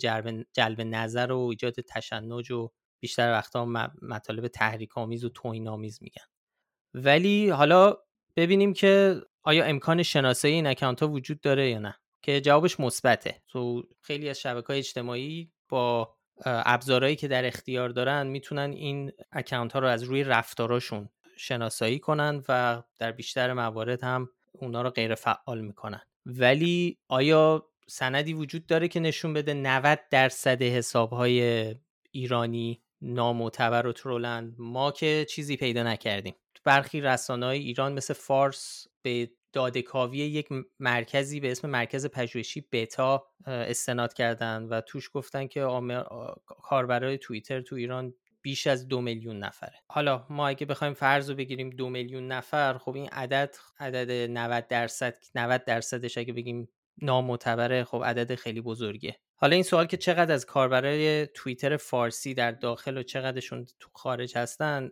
جلب, 0.53 0.81
نظر 0.81 1.31
و 1.31 1.39
ایجاد 1.39 1.74
تشنج 1.74 2.51
و 2.51 2.69
بیشتر 3.00 3.31
وقتا 3.31 3.65
مطالب 4.01 4.48
تحریک 4.48 4.98
آمیز 4.98 5.25
و 5.25 5.29
توهین 5.29 5.67
آمیز 5.67 6.00
میگن. 6.01 6.25
ولی 6.93 7.50
حالا 7.50 7.98
ببینیم 8.38 8.74
که 8.74 9.22
آیا 9.44 9.65
امکان 9.65 10.03
شناسایی 10.03 10.53
این 10.53 10.67
اکانت 10.67 11.03
ها 11.03 11.10
وجود 11.10 11.41
داره 11.41 11.70
یا 11.70 11.79
نه 11.79 11.96
که 12.22 12.41
جوابش 12.41 12.79
مثبته. 12.79 13.41
تو 13.48 13.84
خیلی 14.01 14.29
از 14.29 14.39
شبکه 14.39 14.67
های 14.67 14.77
اجتماعی 14.77 15.51
با 15.70 16.15
ابزارهایی 16.46 17.15
که 17.15 17.27
در 17.27 17.46
اختیار 17.46 17.89
دارن 17.89 18.27
می‌تونن 18.27 18.72
این 18.72 19.12
اکانت 19.32 19.74
ها 19.74 19.79
رو 19.79 19.88
از 19.88 20.03
روی 20.03 20.24
رفتاراشون 20.24 21.10
شناسایی 21.38 22.00
کنن 22.00 22.44
و 22.50 22.84
در 23.00 23.12
بیشتر 23.12 23.53
موارد 23.53 24.03
هم 24.03 24.29
اونا 24.51 24.82
رو 24.82 24.89
غیر 24.89 25.15
فعال 25.15 25.62
می‌کنن. 25.62 26.01
ولی 26.25 26.98
آیا 27.08 27.70
سندی 27.88 28.34
وجود 28.34 28.65
داره 28.65 28.88
که 28.88 29.00
نشون 29.00 29.34
بده 29.34 29.53
90 29.53 30.00
درصد 30.12 30.62
حساب 30.62 31.10
های 31.13 31.75
ایرانی 32.12 32.82
نامعتبر 33.01 33.88
و 33.88 33.94
ترولند؟ 33.94 34.56
ما 34.58 34.91
که 34.91 35.25
چیزی 35.29 35.58
پیدا 35.58 35.84
نکردیم. 35.84 36.36
برخی 36.67 37.01
رسانه 37.01 37.45
های 37.45 37.59
ایران 37.59 37.93
مثل 37.93 38.13
فارس 38.13 38.88
به 39.01 39.31
دادکاوی 39.53 40.17
یک 40.17 40.47
مرکزی 40.79 41.39
به 41.39 41.51
اسم 41.51 41.69
مرکز 41.69 42.05
پژوهشی 42.05 42.67
بتا 42.71 43.27
استناد 43.45 44.13
کردن 44.13 44.63
و 44.63 44.81
توش 44.81 45.09
گفتن 45.13 45.47
که 45.47 45.67
کاربرای 46.45 47.17
توییتر 47.17 47.62
تو 47.62 47.75
ایران 47.75 48.13
بیش 48.41 48.67
از 48.67 48.88
دو 48.88 49.01
میلیون 49.01 49.39
نفره. 49.39 49.75
حالا 49.89 50.25
ما 50.29 50.47
اگه 50.47 50.65
بخوایم 50.65 50.93
فرض 50.93 51.29
رو 51.29 51.36
بگیریم 51.36 51.69
دو 51.69 51.89
میلیون 51.89 52.27
نفر 52.27 52.77
خب 52.77 52.95
این 52.95 53.09
عدد 53.09 53.55
عدد 53.79 54.12
90 54.12 54.67
درصد 54.67 55.17
90 55.36 55.65
درصدش 55.65 56.17
اگه 56.17 56.33
بگیم 56.33 56.69
نامعتبره 57.01 57.83
خب 57.83 58.03
عدد 58.05 58.36
خیلی 58.36 58.62
بزرگه. 58.62 59.19
حالا 59.39 59.53
این 59.53 59.63
سوال 59.63 59.86
که 59.86 59.98
چقدر 59.98 60.34
از 60.34 60.46
کاربرای 60.46 61.27
توییتر 61.27 61.77
فارسی 61.77 62.34
در 62.34 62.51
داخل 62.51 62.98
و 62.98 63.03
چقدرشون 63.03 63.65
تو 63.79 63.89
خارج 63.94 64.38
هستن 64.38 64.91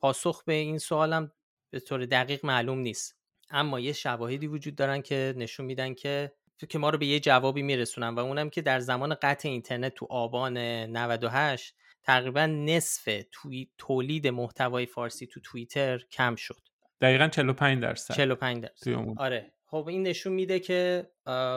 پاسخ 0.00 0.44
به 0.44 0.52
این 0.52 0.78
سوالم 0.78 1.32
به 1.70 1.80
طور 1.80 2.06
دقیق 2.06 2.46
معلوم 2.46 2.78
نیست. 2.78 3.16
اما 3.50 3.80
یه 3.80 3.92
شواهدی 3.92 4.46
وجود 4.46 4.74
دارن 4.74 5.02
که 5.02 5.34
نشون 5.36 5.66
میدن 5.66 5.94
که 5.94 6.32
که 6.68 6.78
ما 6.78 6.90
رو 6.90 6.98
به 6.98 7.06
یه 7.06 7.20
جوابی 7.20 7.62
میرسونن 7.62 8.08
و 8.08 8.18
اونم 8.18 8.50
که 8.50 8.62
در 8.62 8.80
زمان 8.80 9.14
قطع 9.14 9.48
اینترنت 9.48 9.94
تو 9.94 10.06
آبان 10.10 10.56
98 10.58 11.74
تقریبا 12.02 12.46
نصف 12.46 13.22
توی 13.32 13.68
تولید 13.78 14.26
محتوای 14.26 14.86
فارسی 14.86 15.26
تو 15.26 15.40
توییتر 15.40 15.98
کم 15.98 16.34
شد. 16.34 16.68
دقیقا 17.00 17.28
45 17.28 17.82
درصد. 17.82 18.14
45 18.14 18.62
درصد. 18.62 18.90
آره. 19.16 19.52
خب 19.66 19.86
این 19.88 20.02
نشون 20.02 20.32
میده 20.32 20.60
که 20.60 21.10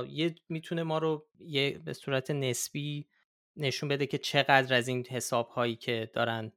یه 0.10 0.36
می‌تونه 0.50 0.84
ما 0.84 0.98
رو 0.98 1.28
یه 1.40 1.80
به 1.86 1.94
صورت 1.94 2.32
نسبی 2.32 3.08
نشون 3.56 3.90
بده 3.90 4.06
که 4.06 4.18
چقدر 4.18 4.76
از 4.76 4.88
این 4.88 5.06
حساب 5.06 5.50
هایی 5.50 5.76
که 5.76 6.12
دارن 6.14 6.52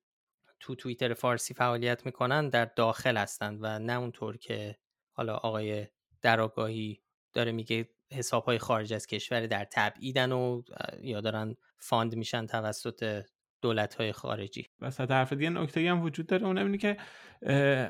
تو 0.61 0.75
توییتر 0.75 1.14
فارسی 1.14 1.54
فعالیت 1.54 2.06
می‌کنن 2.06 2.49
در 2.49 2.64
داخل 2.64 3.16
هستند 3.16 3.59
و 3.62 3.78
نه 3.78 3.92
اونطور 3.92 4.37
که 4.37 4.78
حالا 5.12 5.35
آقای 5.35 5.87
دراگاهی 6.23 7.02
داره 7.32 7.52
میگه 7.52 7.88
حساب 8.12 8.44
های 8.44 8.59
خارج 8.59 8.92
از 8.92 9.06
کشور 9.06 9.47
در 9.47 9.64
تبعیدن 9.64 10.32
و 10.32 10.62
یا 11.00 11.21
دارن 11.21 11.56
فاند 11.78 12.14
میشن 12.14 12.47
توسط 12.47 13.25
دولت 13.62 13.95
های 13.95 14.12
خارجی. 14.12 14.66
وسط 14.81 15.11
حرف 15.11 15.33
دیگه 15.33 15.50
نکته 15.50 15.90
هم 15.90 16.02
وجود 16.02 16.26
داره. 16.26 16.47
اونم 16.47 16.66
اینه 16.66 16.78
که 16.78 16.97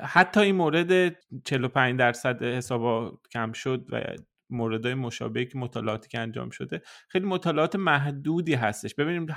حتی 0.03 0.39
این 0.39 0.55
مورد 0.55 1.15
45 1.45 1.99
درصد 1.99 2.43
حسابا 2.43 3.19
کم 3.31 3.51
شد 3.51 3.85
و 3.89 4.01
موردهای 4.49 4.93
مشابهی 4.93 5.45
که 5.45 5.57
مطالعاتی 5.57 6.09
که 6.09 6.19
انجام 6.19 6.49
شده 6.49 6.81
خیلی 7.07 7.25
مطالعات 7.25 7.75
محدودی 7.75 8.53
هستش. 8.53 8.95
ببینیم 8.95 9.27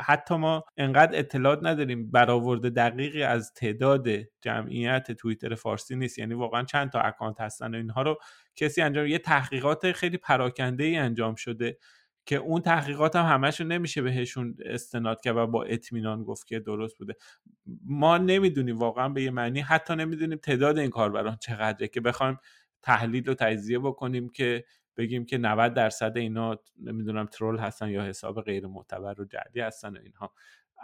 حتی 0.00 0.36
ما 0.36 0.64
انقدر 0.76 1.18
اطلاعات 1.18 1.58
نداریم. 1.62 2.10
برآورد 2.10 2.74
دقیقی 2.74 3.22
از 3.22 3.52
تعداد 3.52 4.08
جمعیت 4.40 5.12
توییتر 5.12 5.54
فارسی 5.54 5.96
نیست. 5.96 6.18
یعنی 6.18 6.34
واقعا 6.34 6.64
چند 6.64 6.90
تا 6.90 7.00
اکانت 7.00 7.40
هستن 7.40 7.74
و 7.74 7.76
اینها 7.76 8.02
رو 8.02 8.18
کسی 8.56 8.82
انجام 8.82 9.06
یه 9.06 9.18
تحقیقات 9.18 9.92
خیلی 9.92 10.16
پراکنده 10.16 10.84
ای 10.84 10.96
انجام 10.96 11.34
شده. 11.34 11.78
که 12.28 12.36
اون 12.36 12.60
تحقیقات 12.60 13.16
هم 13.16 13.24
همشون 13.24 13.72
نمیشه 13.72 14.02
بهشون 14.02 14.56
استناد 14.64 15.20
کرد 15.20 15.36
و 15.36 15.46
با 15.46 15.64
اطمینان 15.64 16.22
گفت 16.22 16.46
که 16.46 16.60
درست 16.60 16.98
بوده. 16.98 17.14
ما 17.84 18.18
نمی‌دونیم 18.18 18.78
واقعا 18.78 19.08
به 19.08 19.22
یه 19.22 19.30
معنی 19.30 19.60
حتی 19.60 19.96
نمی‌دونیم 19.96 20.38
تعداد 20.38 20.78
این 20.78 20.90
کاربران 20.90 21.36
چقدره 21.40 21.88
که 21.88 22.00
بخوایم 22.00 22.38
تحلیل 22.82 23.28
و 23.28 23.34
تجزیه 23.34 23.78
بکنیم 23.78 24.28
که 24.28 24.64
بگیم 24.96 25.24
که 25.24 25.38
90 25.38 25.74
درصد 25.74 26.16
اینا 26.16 26.58
نمی‌دونم 26.82 27.26
ترول 27.26 27.58
هستن 27.58 27.88
یا 27.88 28.04
حساب 28.04 28.42
غیر 28.42 28.66
معتبر 28.66 29.20
و 29.20 29.24
جعلی 29.24 29.60
هستن 29.60 29.96
و 29.96 30.00
اینها. 30.04 30.32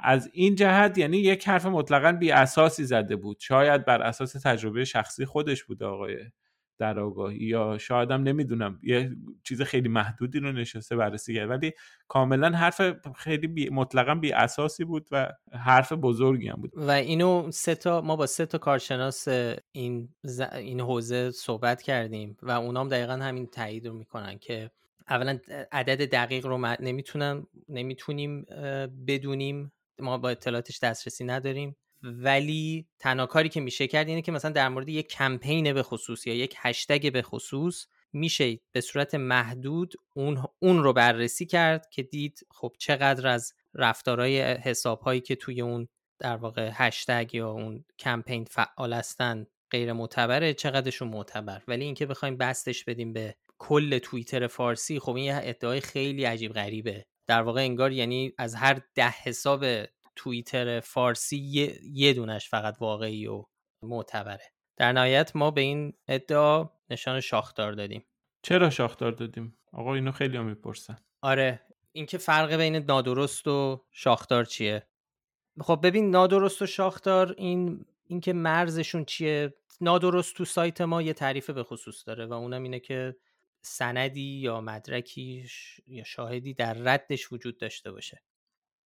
از 0.03 0.31
این 0.33 0.55
جهت 0.55 0.99
یعنی 0.99 1.17
یک 1.17 1.49
حرف 1.49 1.67
مطلقا 1.67 2.13
بی 2.13 2.33
اساسی 2.33 2.85
زده 2.85 3.17
بود. 3.17 3.37
شاید 3.41 3.85
بر 3.85 4.03
اساس 4.03 4.33
تجربه 4.33 4.85
شخصی 4.85 5.25
خودش 5.25 5.65
بوده 5.65 5.85
آقای 5.85 6.17
در 6.79 7.01
آگاهی 7.01 7.39
یا 7.39 7.79
شاید 7.79 8.11
هم 8.11 8.23
نمی‌دونم 8.23 8.79
یه 8.83 9.11
چیز 9.43 9.63
خیلی 9.63 9.89
محدودی 9.89 10.41
رو 10.41 10.53
نشسته 10.53 10.97
بررسی 10.97 11.35
کرد 11.35 11.51
ولی 11.51 11.73
کاملا 12.09 12.51
حرف 12.51 12.81
خیلی 13.17 13.47
بی 13.47 13.71
مطلقا 13.71 14.15
بی 14.15 14.33
اساسی 14.33 14.85
بود 14.85 15.09
و 15.13 15.33
حرف 15.53 15.93
بزرگی 15.93 16.49
هم 16.49 16.57
بود. 16.61 16.73
و 16.77 16.91
اینو 16.91 17.51
سه 17.51 17.75
تا 17.75 18.01
ما 18.01 18.17
با 18.17 18.27
سه 18.27 18.47
تا 18.47 18.59
کارشناس 18.59 19.29
این 19.73 20.09
ز... 20.23 20.41
این 20.41 20.81
حوزه 20.81 21.31
صحبت 21.31 21.83
کردیم 21.83 22.37
و 22.43 22.51
اونام 22.51 22.89
دقیقا 22.89 23.13
همین 23.13 23.47
تایید 23.47 23.87
رو 23.87 23.95
می‌کنن 23.95 24.39
که 24.39 24.71
اولا 25.09 25.39
عدد 25.73 26.11
دقیق 26.11 26.47
رو 26.47 26.77
نمی‌تونم 26.81 27.47
نمی‌تونیم 27.69 28.47
بدونیم 29.07 29.73
ما 30.01 30.19
با 30.19 30.31
اطلاعاتش 30.31 30.79
دسترسی 30.83 31.25
نداریم. 31.25 31.77
ولی 32.05 32.87
تنها 32.99 33.27
کاری 33.27 33.49
که 33.49 33.61
میشه 33.61 33.87
کرد 33.87 34.09
اینه 34.09 34.23
که 34.23 34.33
مثلا 34.33 34.51
در 34.51 34.69
مورد 34.69 34.89
یک 34.89 35.09
کمپین 35.09 35.73
به 35.73 35.83
خصوص 35.83 36.27
یا 36.27 36.35
یک 36.35 36.55
هشتگ 36.59 37.13
به 37.13 37.23
خصوص 37.23 37.87
میشه 38.13 38.61
به 38.73 38.81
صورت 38.81 39.15
محدود 39.15 39.95
اون, 40.15 40.45
اون 40.59 40.83
رو 40.83 40.93
بررسی 40.93 41.47
کرد 41.47 41.89
که 41.91 42.03
دید 42.03 42.47
خب 42.51 42.73
چقدر 42.79 43.27
از 43.27 43.55
رفتارهای 43.75 44.43
حساب 44.43 45.01
هایی 45.01 45.21
که 45.21 45.37
توی 45.37 45.61
اون 45.61 45.89
در 46.19 46.37
واقع 46.37 46.71
هشتگ 46.73 47.31
یا 47.35 47.51
اون 47.51 47.85
کمپین 47.99 48.45
فعال 48.45 48.93
هستن 48.93 49.47
غیر 49.71 49.93
معتبره 49.93 50.55
چقدرشون 50.55 51.09
معتبر. 51.09 51.63
ولی 51.69 51.85
اینکه 51.85 52.07
بخوایم 52.07 52.37
بستش 52.37 52.85
بدیم 52.85 53.13
به 53.13 53.35
کل 53.59 53.99
توییتر 53.99 54.47
فارسی 54.47 54.99
خب 54.99 55.15
این 55.15 55.35
ادعای 55.35 55.81
خیلی 55.81 56.25
عجیب 56.25 56.53
غریبه. 56.53 57.07
در 57.27 57.43
واقع 57.43 57.61
انگار 57.61 57.93
یعنی 57.93 58.33
از 58.39 58.55
هر 58.55 58.81
ده 58.95 59.15
حساب 59.23 59.65
توییتر 60.17 60.81
فارسی 60.81 61.37
یه, 61.37 61.79
یه 61.83 62.13
دونش 62.13 62.49
فقط 62.49 62.77
واقعی 62.81 63.27
و 63.27 63.45
معتبره. 63.83 64.53
در 64.77 64.93
نهایت 64.93 65.37
ما 65.37 65.51
به 65.51 65.61
این 65.61 65.93
ادعا 66.09 66.71
نشان 66.91 67.21
شاخدار 67.21 67.73
دادیم. 67.73 68.05
چرا 68.43 68.71
شاخدار 68.71 69.13
دادیم؟ 69.13 69.59
آقا 69.73 69.95
اینو 69.95 70.13
خیلی 70.13 70.37
هم 70.37 70.45
می‌پرسن. 70.45 70.97
آره 71.23 71.61
اینکه 71.93 72.19
فرق 72.19 72.53
بین 72.55 72.77
نادرست 72.77 73.47
و 73.47 73.85
شاخدار 73.91 74.45
چیه؟ 74.45 74.87
خب 75.61 75.81
ببین 75.83 76.11
نادرست 76.11 76.63
و 76.63 76.67
شاخدار 76.67 77.35
این 77.39 77.85
اینکه 78.07 78.33
مرزشون 78.33 79.05
چیه 79.05 79.55
نادرست 79.81 80.37
تو 80.37 80.45
سایت 80.45 80.81
ما 80.81 81.03
یه 81.03 81.13
تعریف 81.13 81.51
به 81.51 81.63
خصوص 81.63 82.07
داره 82.07 82.27
و 82.27 82.33
اونم 82.33 82.63
اینه 82.63 82.81
که 82.81 83.17
سندی 83.61 84.41
یا 84.41 84.61
مدرکی 84.61 85.47
یا 85.87 86.05
شاهدی 86.05 86.55
در 86.55 86.75
ردش 86.75 87.33
وجود 87.33 87.59
داشته 87.59 87.93
باشه. 87.93 88.23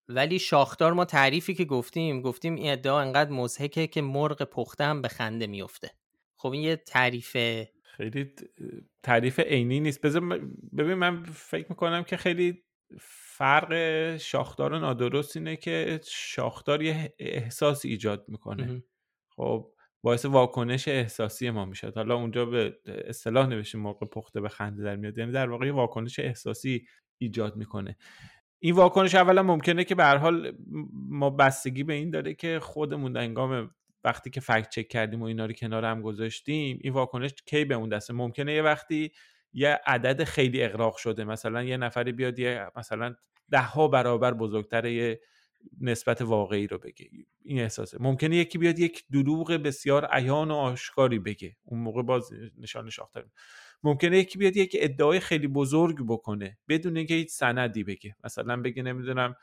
ولی 0.08 0.38
شاخدار 0.38 0.92
ما 0.92 1.04
تعریفی 1.04 1.54
که 1.54 1.64
گفتیم 1.64 2.20
گفتیم 2.20 2.54
این 2.54 2.72
ادعا 2.72 3.00
انقدر 3.00 3.30
مزهکه 3.30 3.86
که 3.86 4.02
مرغ 4.02 4.42
پخته 4.42 4.84
هم 4.84 5.02
به 5.02 5.08
خنده 5.08 5.46
میفته 5.46 5.90
خب 6.36 6.52
این 6.52 6.62
یه 6.62 6.76
تعریف 6.76 7.36
خیلی 7.82 8.32
تعریف 9.02 9.40
عینی 9.40 9.80
نیست. 9.80 10.00
بذار 10.00 10.22
ببین 10.78 10.94
من 10.94 11.22
فکر 11.24 11.66
می‌کنم 11.68 12.02
که 12.02 12.16
خیلی 12.16 12.62
فرق 12.98 14.16
شاخدار 14.16 14.72
و 14.72 14.78
نادرست 14.78 15.36
اینه 15.36 15.56
که 15.56 16.00
شاخدار 16.10 16.82
یه 16.82 17.14
احساس 17.18 17.84
ایجاد 17.84 18.24
می‌کنه. 18.28 18.82
خب 19.28 19.72
باعث 20.02 20.24
واکنش 20.24 20.88
احساسی 20.88 21.50
ما 21.50 21.64
میشه 21.64 21.92
حالا 21.94 22.14
اونجا 22.14 22.46
به 22.46 22.78
اصطلاح 22.86 23.46
نوشیم 23.46 23.80
موقع 23.80 24.06
پخته 24.06 24.40
به 24.40 24.48
خنده 24.48 24.82
در 24.82 24.96
میاد. 24.96 25.18
یعنی 25.18 25.32
در 25.32 25.50
واقع 25.50 25.70
واکنش 25.70 26.18
احساسی 26.18 26.86
ایجاد 27.18 27.56
می‌کنه. 27.56 27.96
این 28.66 28.74
واکنش 28.74 29.14
اولا 29.14 29.42
ممکنه 29.42 29.84
که 29.84 29.94
به 29.94 30.04
هر 30.04 30.16
حال 30.16 30.52
ما 30.92 31.30
بستگی 31.30 31.84
به 31.84 31.94
این 31.94 32.10
داره 32.10 32.34
که 32.34 32.60
خودمون 32.60 33.12
در 33.12 33.20
انگام 33.20 33.70
وقتی 34.04 34.30
که 34.30 34.40
فکت 34.40 34.68
چک 34.70 34.88
کردیم 34.88 35.22
و 35.22 35.24
اینا 35.24 35.46
رو 35.46 35.52
کنار 35.52 35.84
هم 35.84 36.02
گذاشتیم 36.02 36.78
این 36.80 36.92
واکنش 36.92 37.34
کی 37.46 37.64
به 37.64 37.74
اون 37.74 37.88
دسته؟ 37.88 38.12
ممکنه 38.12 38.54
یه 38.54 38.62
وقتی 38.62 39.12
یه 39.52 39.80
عدد 39.86 40.24
خیلی 40.24 40.62
اقراق 40.62 40.96
شده 40.96 41.24
مثلا 41.24 41.62
یه 41.62 41.76
نفری 41.76 42.12
بیاد 42.12 42.38
یه 42.38 42.66
مثلا 42.76 43.14
ده 43.50 43.62
ها 43.62 43.88
برابر 43.88 44.34
بزرگتر 44.34 44.84
یه 44.84 45.20
نسبت 45.80 46.22
واقعی 46.22 46.66
رو 46.66 46.78
بگه. 46.78 47.08
این 47.44 47.60
احساسه. 47.60 47.98
ممکنه 48.00 48.36
یکی 48.36 48.58
بیاد 48.58 48.78
یک 48.78 49.04
دروغ 49.12 49.52
بسیار 49.52 50.04
عیان 50.04 50.50
و 50.50 50.54
آشکاری 50.54 51.18
بگه. 51.18 51.56
اون 51.64 51.80
موقع 51.80 52.02
باز 52.02 52.30
نشان 52.58 52.90
شاختر 52.90 53.24
ممکنه 53.84 54.18
یکی 54.18 54.38
بیاد 54.38 54.56
یک 54.56 54.76
ادعای 54.80 55.20
خیلی 55.20 55.46
بزرگ 55.48 55.96
بکنه 56.08 56.58
بدون 56.68 56.96
اینکه 56.96 57.14
هیچ 57.14 57.30
سندی 57.30 57.84
بگه. 57.84 58.16
مثلا 58.24 58.62
بگه 58.62 58.82
نمی‌دونم 58.82 59.36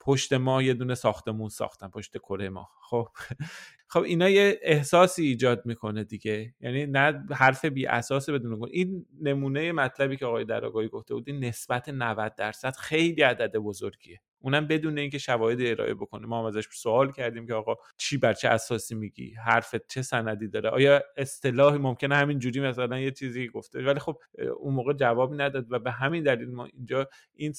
پشت 0.00 0.32
ما 0.32 0.62
یه 0.62 0.74
دونه 0.74 0.94
ساختمون 0.94 1.48
ساختن 1.48 1.88
پشت 1.88 2.18
کره 2.18 2.48
ما. 2.48 2.68
خب 2.80 3.08
خب 3.88 4.02
اینا 4.02 4.28
یه 4.28 4.58
احساسی 4.62 5.22
ایجاد 5.22 5.66
می‌کنه 5.66 6.04
دیگه. 6.04 6.54
یعنی 6.60 6.86
نه 6.86 7.26
حرف 7.30 7.64
بی 7.64 7.86
اساس 7.86 8.30
بدون 8.30 8.60
کن 8.60 8.68
این 8.70 9.06
نمونه 9.22 9.72
مطلبی 9.72 10.16
که 10.16 10.26
آقای 10.26 10.44
دراگاهی 10.44 10.88
گفته 10.88 11.14
بود 11.14 11.30
نسبت 11.30 11.88
90 11.88 12.34
درصد 12.34 12.76
خیلی 12.76 13.22
عدد 13.22 13.56
بزرگیه. 13.56 14.20
اونم 14.40 14.66
بدون 14.66 14.98
اینکه 14.98 15.18
شواهد 15.18 15.58
ارائه 15.60 15.94
بکنه. 15.94 16.26
ما 16.26 16.38
هم 16.38 16.44
ازش 16.44 16.68
سوال 16.72 17.12
کردیم 17.12 17.46
که 17.46 17.54
آقا 17.54 17.74
چی 17.96 18.16
بر 18.18 18.32
چه 18.32 18.48
اساسی 18.48 18.94
میگی؟ 18.94 19.34
حرفت 19.34 19.86
چه 19.86 20.02
سندی 20.02 20.48
داره؟ 20.48 20.70
آیا 20.70 21.02
اصطلاحی 21.16 21.78
ممکنه 21.78 22.16
همین 22.16 22.38
جوری 22.38 22.60
مثلا 22.60 22.98
یه 23.00 23.10
چیزی 23.10 23.48
گفته؟ 23.48 23.82
ولی 23.82 24.00
خب 24.00 24.18
اون 24.58 24.74
موقع 24.74 24.92
جوابی 24.92 25.36
نداد 25.36 25.72
و 25.72 25.78
به 25.78 25.90
همین 25.90 26.22
دلیل 26.22 26.50
ما 26.50 26.64
اینجا 26.64 27.08
این 27.34 27.52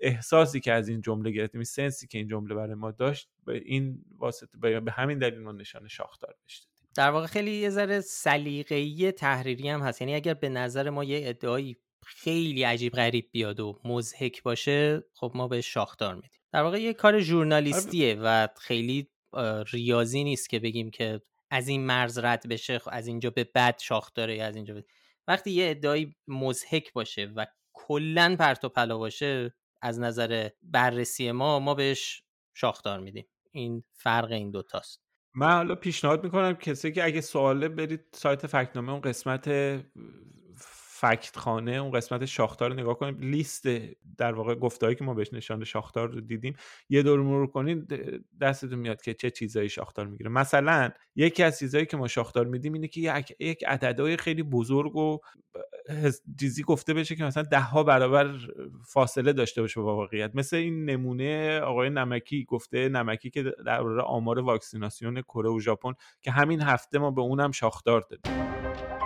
احساسی 0.00 0.60
که 0.60 0.72
از 0.72 0.88
این 0.88 1.00
جمله 1.00 1.30
گرفتیم 1.30 1.58
این 1.58 1.64
سنسی 1.64 2.06
که 2.06 2.18
این 2.18 2.28
جمله 2.28 2.54
برای 2.54 2.74
ما 2.74 2.90
داشت 2.90 3.28
به 3.46 3.62
این 3.64 4.04
واسطه 4.18 4.58
به 4.58 4.92
همین 4.92 5.18
دلیل 5.18 5.38
ما 5.38 5.52
نشان 5.52 5.88
شاخدار 5.88 6.34
بشید 6.44 6.70
در 6.94 7.10
واقع 7.10 7.26
خیلی 7.26 7.50
یه 7.50 7.70
ذره 7.70 8.00
سلیقه‌ای 8.00 9.12
تحریری 9.12 9.68
هم 9.68 9.80
هست. 9.80 10.00
یعنی 10.00 10.14
اگر 10.14 10.34
به 10.34 10.48
نظر 10.48 10.90
ما 10.90 11.04
یه 11.04 11.28
ادعایی 11.28 11.76
خیلی 12.06 12.62
عجیب 12.62 12.92
غریب 12.92 13.28
بیاد 13.32 13.60
و 13.60 13.80
مزهک 13.84 14.42
باشه 14.42 15.04
خب 15.14 15.32
ما 15.34 15.48
به 15.48 15.60
شاخدار 15.60 16.14
میدیم. 16.14 16.40
در 16.52 16.62
واقع 16.62 16.80
یه 16.80 16.92
کار 16.92 17.20
ژورنالیستیه 17.20 18.16
و 18.22 18.48
خیلی 18.56 19.10
ریاضی 19.72 20.24
نیست 20.24 20.50
که 20.50 20.58
بگیم 20.58 20.90
که 20.90 21.20
از 21.50 21.68
این 21.68 21.86
مرز 21.86 22.18
رد 22.18 22.48
بشه 22.48 22.80
از 22.86 23.06
اینجا 23.06 23.30
به 23.30 23.44
بعد 23.44 23.78
شاخ 23.78 24.10
داره 24.14 24.42
از 24.42 24.56
اینجا 24.56 24.74
به... 24.74 24.84
وقتی 25.28 25.50
یه 25.50 25.70
ادعایی 25.70 26.16
مزهک 26.28 26.92
باشه 26.92 27.32
و 27.36 27.46
کلا 27.72 28.36
پرت 28.38 28.64
و 28.64 28.68
پلا 28.68 28.98
باشه 28.98 29.54
از 29.82 30.00
نظر 30.00 30.48
بررسی 30.62 31.32
ما 31.32 31.58
ما 31.58 31.74
بهش 31.74 32.22
شاخدار 32.54 33.00
میدیم. 33.00 33.26
این 33.52 33.84
فرق 33.92 34.32
این 34.32 34.50
دوتاست 34.50 35.00
من 35.34 35.52
حالا 35.52 35.74
پیشنهاد 35.74 36.24
می‌کنم 36.24 36.52
کسی 36.52 36.92
که 36.92 37.04
اگه 37.04 37.20
سواله 37.20 37.68
برید 37.68 38.04
سایت 38.12 38.46
فکنامه 38.46 38.92
اون 38.92 39.00
قسمت 39.00 39.48
فکت 41.00 41.36
خانه 41.36 41.72
اون 41.72 41.90
قسمت 41.90 42.24
شاختار 42.24 42.70
رو 42.70 42.76
نگاه 42.76 42.98
کنیم 42.98 43.18
لیست 43.18 43.68
در 44.18 44.32
واقع 44.32 44.54
گفتهایی 44.54 44.96
که 44.96 45.04
ما 45.04 45.14
بهش 45.14 45.32
نشان 45.32 45.64
شاختار 45.64 46.08
رو 46.10 46.20
دیدیم 46.20 46.56
یه 46.88 47.02
دور 47.02 47.20
مرور 47.20 47.46
کنید 47.46 47.94
دستتون 48.40 48.78
میاد 48.78 49.02
که 49.02 49.14
چه 49.14 49.30
چیزایی 49.30 49.68
شاختار 49.68 50.06
می‌گیره. 50.06 50.30
مثلا 50.30 50.90
یکی 51.16 51.42
از 51.42 51.58
چیزایی 51.58 51.86
که 51.86 51.96
ما 51.96 52.08
شاختار 52.08 52.46
میدیم 52.46 52.72
اینه 52.72 52.88
که 52.88 53.00
یک, 53.00 53.36
یک 53.40 53.64
عددهای 53.64 54.16
خیلی 54.16 54.42
بزرگ 54.42 54.96
و 54.96 55.18
چیزی 56.40 56.62
گفته 56.62 56.94
بشه 56.94 57.16
که 57.16 57.24
مثلا 57.24 57.42
ده 57.42 57.60
ها 57.60 57.82
برابر 57.82 58.38
فاصله 58.88 59.32
داشته 59.32 59.60
باشه 59.60 59.80
با 59.80 59.96
واقعیت. 59.96 60.30
مثل 60.34 60.56
این 60.56 60.84
نمونه 60.84 61.60
آقای 61.60 61.90
نمکی 61.90 62.44
گفته 62.44 62.88
نمکی 62.88 63.30
که 63.30 63.42
در 63.66 63.80
آمار 64.00 64.38
واکسیناسیون 64.38 65.22
کره 65.22 65.50
و 65.50 65.60
ژاپن 65.60 65.92
که 66.22 66.30
همین 66.30 66.62
هفته 66.62 66.98
ما 66.98 67.10
به 67.10 67.20
اونم 67.20 67.50
شاختار 67.50 68.00
دادیم. 68.10 68.99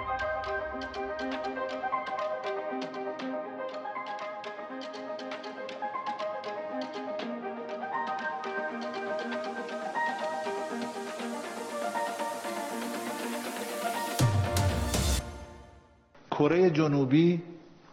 کره 16.38 16.70
جنوبی 16.70 17.42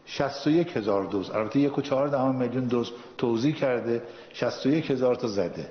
61 0.05 0.77
هزار 0.77 1.05
دوز. 1.05 1.29
البته 1.29 1.59
یک 1.59 1.77
و 1.77 1.81
چهار 1.81 2.07
دهم 2.07 2.35
میلیون 2.35 2.67
دوز 2.67 2.91
توضیح 3.17 3.55
کرده 3.55 4.01
61 4.33 4.91
هزار 4.91 5.15
تا 5.15 5.27
زده. 5.27 5.69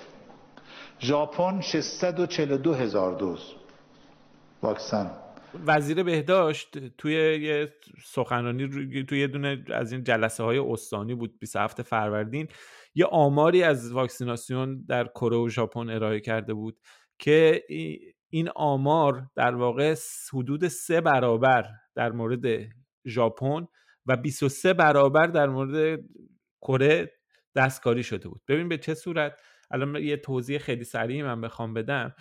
ژاپن 1.00 1.60
642 1.60 2.74
هزار 2.74 3.18
دوز. 3.18 3.40
واکسن. 4.62 5.10
وزیر 5.66 6.02
بهداشت 6.02 6.78
توی 6.98 7.12
یه 7.42 7.72
سخنرانی 8.04 8.68
توی 9.04 9.20
یه 9.20 9.26
دونه 9.26 9.64
از 9.74 9.92
این 9.92 10.04
جلسه 10.04 10.42
های 10.42 10.58
استانی 10.58 11.14
بود 11.14 11.38
27 11.38 11.82
فروردین 11.82 12.48
یه 12.94 13.06
آماری 13.06 13.62
از 13.62 13.92
واکسیناسیون 13.92 14.84
در 14.88 15.04
کره 15.04 15.36
و 15.36 15.48
ژاپن 15.48 15.90
ارائه 15.90 16.20
کرده 16.20 16.54
بود 16.54 16.76
که 17.18 17.62
این 18.30 18.48
آمار 18.56 19.30
در 19.34 19.54
واقع 19.54 19.94
حدود 20.32 20.68
سه 20.68 21.00
برابر 21.00 21.70
در 21.94 22.12
مورد 22.12 22.68
ژاپن 23.06 23.66
و 24.06 24.16
23 24.16 24.72
برابر 24.74 25.26
در 25.26 25.48
مورد 25.48 26.00
کره 26.60 27.12
دستکاری 27.56 28.02
شده 28.02 28.28
بود. 28.28 28.40
ببین 28.48 28.68
به 28.68 28.78
چه 28.78 28.94
صورت؟ 28.94 29.40
الان 29.70 29.96
یه 29.96 30.16
توضیح 30.16 30.58
خیلی 30.58 30.84
سریعی 30.84 31.22
من 31.22 31.40
بخوام 31.40 31.74
بدم. 31.74 32.14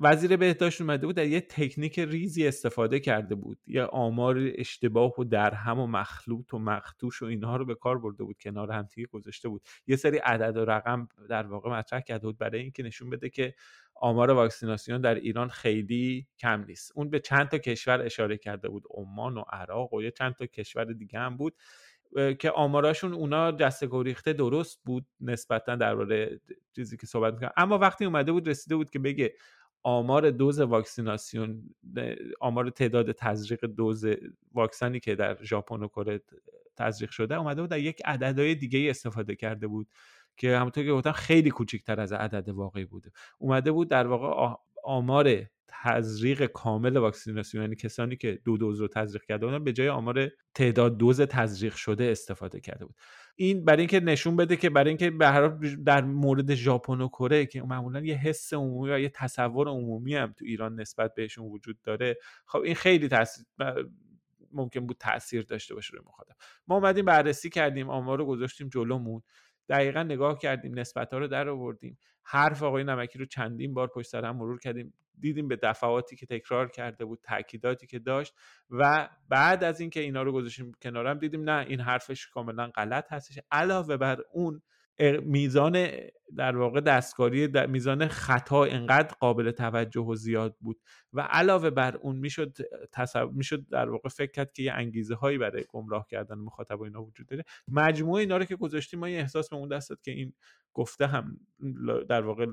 وزیر 0.00 0.36
بهداشت 0.36 0.80
اومده 0.80 1.06
بود 1.06 1.16
در 1.16 1.26
یه 1.26 1.40
تکنیک 1.40 1.98
ریزی 1.98 2.46
استفاده 2.48 3.00
کرده 3.00 3.34
بود. 3.34 3.58
یه 3.66 3.82
آمار 3.82 4.50
اشتباه 4.54 5.20
و 5.20 5.24
درهم 5.24 5.78
و 5.78 5.86
مخلوط 5.86 6.54
و 6.54 6.58
مختوش 6.58 7.22
و 7.22 7.24
اینها 7.24 7.56
رو 7.56 7.64
به 7.64 7.74
کار 7.74 7.98
برده 7.98 8.24
بود 8.24 8.36
کنار 8.38 8.72
هم 8.72 8.86
تیگه 8.86 9.06
گذاشته 9.06 9.48
بود. 9.48 9.62
یه 9.86 9.96
سری 9.96 10.18
عدد 10.18 10.56
و 10.56 10.64
رقم 10.64 11.08
در 11.28 11.46
واقع 11.46 11.70
مطرح 11.70 12.00
کرده 12.00 12.26
بود 12.26 12.38
برای 12.38 12.60
اینکه 12.60 12.82
نشون 12.82 13.10
بده 13.10 13.28
که 13.28 13.54
آمار 13.94 14.30
واکسیناسیون 14.30 15.00
در 15.00 15.14
ایران 15.14 15.48
خیلی 15.48 16.26
کم 16.38 16.64
نیست. 16.64 16.92
اون 16.94 17.10
به 17.10 17.20
چند 17.20 17.48
تا 17.48 17.58
کشور 17.58 18.02
اشاره 18.02 18.36
کرده 18.36 18.68
بود 18.68 18.84
عمان 18.90 19.38
و 19.38 19.40
عراق 19.52 19.94
و 19.94 20.02
یه 20.02 20.10
چند 20.10 20.34
تا 20.34 20.46
کشور 20.46 20.84
دیگه 20.84 21.18
هم 21.18 21.36
بود 21.36 21.54
که 22.38 22.50
آماراشون 22.50 23.12
اونا 23.12 23.50
دست 23.50 23.84
گریخته 23.84 24.32
درست 24.32 24.80
بود 24.84 25.06
نسبتا 25.20 25.76
درباره 25.76 26.40
چیزی 26.76 26.96
که 26.96 27.06
صحبت 27.06 27.34
می‌کنم. 27.34 27.50
اما 27.56 27.78
وقتی 27.78 28.04
اومده 28.04 28.32
بود 28.32 28.48
رسیده 28.48 28.76
بود 28.76 28.90
که 28.90 28.98
بگه 28.98 29.34
آمار 29.84 30.30
دوز 30.30 30.60
واکسیناسیون 30.60 31.74
آمار 32.40 32.70
تعداد 32.70 33.12
تزریق 33.12 33.64
دوز 33.66 34.04
واکسنی 34.54 35.00
که 35.00 35.14
در 35.14 35.38
ژاپن 35.42 35.82
و 35.82 35.88
کره 35.88 36.20
تزریق 36.76 37.10
شده 37.10 37.34
اومده 37.34 37.60
بود 37.60 37.70
در 37.70 37.78
یک 37.78 38.02
عددهای 38.04 38.54
دیگه 38.54 38.90
استفاده 38.90 39.36
کرده 39.36 39.66
بود 39.66 39.88
که 40.36 40.56
همونطور 40.56 40.84
که 40.84 40.92
گفتم 40.92 41.12
خیلی 41.12 41.50
کوچکتر 41.50 42.00
از 42.00 42.12
عدد 42.12 42.48
واقعی 42.48 42.84
بوده. 42.84 43.10
اومده 43.38 43.72
بود 43.72 43.88
در 43.88 44.06
واقع 44.06 44.56
آمار 44.84 45.46
تزریق 45.68 46.46
کامل 46.46 46.96
واکسیناسیون 46.96 47.62
یعنی 47.62 47.76
کسانی 47.76 48.16
که 48.16 48.40
دو 48.44 48.56
دوز 48.56 48.80
رو 48.80 48.88
تزریق 48.88 49.22
کرده 49.24 49.46
بودن 49.46 49.64
به 49.64 49.72
جای 49.72 49.88
آمار 49.88 50.30
تعداد 50.54 50.98
دوز 50.98 51.20
تزریق 51.20 51.74
شده 51.74 52.04
استفاده 52.04 52.60
کرده 52.60 52.84
بود. 52.84 52.94
این 53.36 53.64
برای 53.64 53.78
اینکه 53.78 54.00
نشون 54.00 54.36
بده 54.36 54.56
که 54.56 54.70
برای 54.70 54.88
اینکه 54.88 55.10
به 55.10 55.26
هر 55.26 55.48
در 55.86 56.04
مورد 56.04 56.54
ژاپن 56.54 57.00
و 57.00 57.08
کره 57.08 57.46
که 57.46 57.62
معمولا 57.62 58.00
یه 58.00 58.14
حس 58.14 58.54
عمومی 58.54 58.90
و 58.90 58.98
یه 58.98 59.08
تصور 59.08 59.68
عمومی 59.68 60.14
هم 60.14 60.32
تو 60.32 60.44
ایران 60.44 60.80
نسبت 60.80 61.14
بهشون 61.14 61.46
وجود 61.46 61.82
داره. 61.82 62.16
خب 62.46 62.58
این 62.58 62.74
خیلی 62.74 63.08
تاثیر 63.08 63.44
ممکن 64.52 64.86
بود 64.86 64.96
تاثیر 65.00 65.42
داشته 65.42 65.74
باشه 65.74 65.92
روی 65.92 66.02
مخاطب. 66.06 66.34
ما 66.68 66.74
اومدیم 66.74 67.04
بررسی 67.04 67.50
کردیم 67.50 67.90
آمار 67.90 68.18
رو 68.18 68.26
گذاشتیم 68.26 68.68
جلومون. 68.68 69.22
دقیقا 69.68 70.02
نگاه 70.02 70.38
کردیم 70.38 70.78
نسبت 70.78 71.12
ها 71.12 71.18
رو 71.18 71.26
در 71.28 71.48
آوردیم. 71.48 71.98
حرف 72.22 72.62
آقای 72.62 72.84
نمکی 72.84 73.18
رو 73.18 73.24
چندین 73.24 73.74
بار 73.74 73.88
پشت 73.88 74.10
سر 74.10 74.24
هم 74.24 74.36
مرور 74.36 74.58
کردیم. 74.58 74.94
دیدیم 75.20 75.48
به 75.48 75.56
دفعاتی 75.56 76.16
که 76.16 76.26
تکرار 76.26 76.70
کرده 76.70 77.04
بود 77.04 77.18
تاکیداتی 77.22 77.86
که 77.86 77.98
داشت 77.98 78.34
و 78.70 79.08
بعد 79.28 79.64
از 79.64 79.80
اینکه 79.80 80.00
اینا 80.00 80.22
رو 80.22 80.32
گذاشتیم 80.32 80.72
کنارم 80.82 81.18
دیدیم 81.18 81.50
نه 81.50 81.66
این 81.68 81.80
حرفش 81.80 82.26
کاملا 82.26 82.66
غلط 82.66 83.12
هستش. 83.12 83.38
علاوه 83.50 83.96
بر 83.96 84.20
اون 84.32 84.62
میزان 85.22 85.88
در 86.36 86.56
واقع 86.56 86.80
دستکاری 86.80 87.48
در 87.48 87.66
میزان 87.66 88.08
خطا 88.08 88.64
انقدر 88.64 89.14
قابل 89.20 89.50
توجه 89.50 90.00
و 90.00 90.14
زیاد 90.14 90.56
بود 90.60 90.80
و 91.12 91.20
علاوه 91.20 91.70
بر 91.70 91.96
اون 91.96 92.16
می‌شد 92.16 92.56
می‌شد 93.32 93.68
در 93.68 93.90
واقع 93.90 94.08
فکر 94.08 94.30
کرد 94.30 94.52
که 94.52 94.62
یه 94.62 94.72
انگیزه 94.72 95.14
هایی 95.14 95.38
برای 95.38 95.64
گمراه 95.68 96.06
کردن 96.10 96.38
مخاطب 96.38 96.82
اینا 96.82 97.02
وجود 97.02 97.26
داره. 97.26 97.44
مجموعه 97.68 98.20
اینا 98.20 98.36
رو 98.36 98.44
که 98.44 98.56
گذاشتیم 98.56 99.00
ما 99.00 99.08
یه 99.08 99.18
احساس 99.18 99.48
به 99.48 99.56
اون 99.56 99.68
دست 99.68 99.90
داد 99.90 100.00
که 100.00 100.10
این 100.10 100.32
گفته 100.74 101.06
هم 101.06 101.40
در 102.08 102.22
واقع 102.22 102.46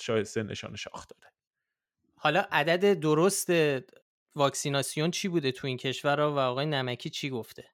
شایسته 0.00 0.42
نشان 0.42 0.76
شاخ 0.76 1.06
داره 1.06 1.32
حالا 2.16 2.44
عدد 2.50 3.00
درست 3.00 3.50
واکسیناسیون 4.34 5.10
چی 5.10 5.28
بوده 5.28 5.52
تو 5.52 5.66
این 5.66 5.76
کشور 5.76 6.20
و 6.20 6.38
آقای 6.38 6.66
نمکی 6.66 7.10
چی 7.10 7.30
گفته؟ 7.30 7.64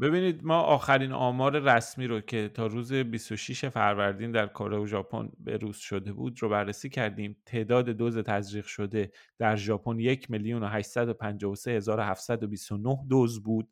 ببینید 0.00 0.44
ما 0.44 0.60
آخرین 0.60 1.12
آمار 1.12 1.58
رسمی 1.58 2.06
رو 2.06 2.20
که 2.20 2.50
تا 2.54 2.66
روز 2.66 2.92
26 2.92 3.64
فروردین 3.64 4.32
در 4.32 4.46
کره 4.46 4.78
و 4.78 4.86
ژاپن 4.86 5.32
به 5.38 5.56
روز 5.56 5.76
شده 5.76 6.12
بود 6.12 6.42
رو 6.42 6.48
بررسی 6.48 6.88
کردیم. 6.88 7.36
تعداد 7.46 7.88
دوز 7.88 8.18
تزریق 8.18 8.64
شده 8.64 9.12
در 9.38 9.56
ژاپن 9.56 9.98
1 9.98 10.30
میلیون 10.30 10.62
و 10.62 10.66
853729 10.66 13.06
دوز 13.08 13.42
بود. 13.42 13.68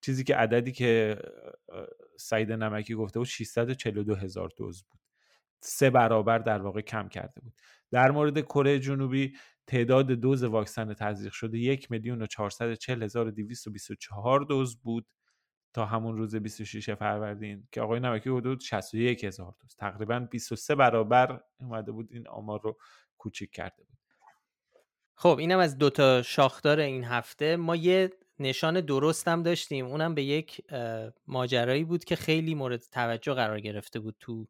چیزی 0.00 0.24
که 0.24 0.36
عددی 0.36 0.72
که 0.72 1.18
سعید 2.16 2.52
نمکی 2.52 2.94
گفته 2.94 3.20
بود 3.20 3.28
642 3.28 4.14
هزار 4.14 4.50
دوز 4.56 4.82
بود. 4.82 5.00
سه 5.60 5.90
برابر 5.90 6.38
در 6.38 6.62
واقع 6.62 6.80
کم 6.80 7.08
کرده 7.08 7.40
بود. 7.40 7.52
در 7.90 8.10
مورد 8.10 8.40
کره 8.40 8.78
جنوبی 8.78 9.36
تعداد 9.66 10.06
دوز 10.06 10.44
واکسن 10.44 10.94
تزریق 10.94 11.32
شده 11.32 11.58
یک 11.58 11.90
میلیون 11.90 12.22
و 12.22 12.26
440 12.26 13.02
هزار 13.02 13.30
دوز 14.44 14.76
بود. 14.76 15.06
تا 15.74 15.86
همون 15.86 16.16
روز 16.16 16.36
26 16.36 16.90
فروردین 16.90 17.68
که 17.72 17.80
آقای 17.80 18.00
نمکی 18.00 18.30
حدود 18.30 18.60
61 18.60 19.24
هزار 19.24 19.54
دوست 19.60 19.78
تقریبا 19.78 20.20
23 20.30 20.74
برابر 20.74 21.40
اومده 21.60 21.92
بود 21.92 22.08
این 22.10 22.28
آمار 22.28 22.60
رو 22.62 22.78
کوچیک 23.18 23.50
کرده 23.50 23.84
بود. 23.84 23.98
خب 25.14 25.36
اینم 25.38 25.58
از 25.58 25.78
دوتا 25.78 26.22
شاخدار 26.22 26.80
این 26.80 27.04
هفته. 27.04 27.56
ما 27.56 27.76
یه 27.76 28.10
نشان 28.38 28.80
درست 28.80 29.28
هم 29.28 29.42
داشتیم. 29.42 29.86
اونم 29.86 30.14
به 30.14 30.22
یک 30.22 30.60
ماجرایی 31.26 31.84
بود 31.84 32.04
که 32.04 32.16
خیلی 32.16 32.54
مورد 32.54 32.82
توجه 32.92 33.34
قرار 33.34 33.60
گرفته 33.60 34.00
بود 34.00 34.16
تو 34.20 34.46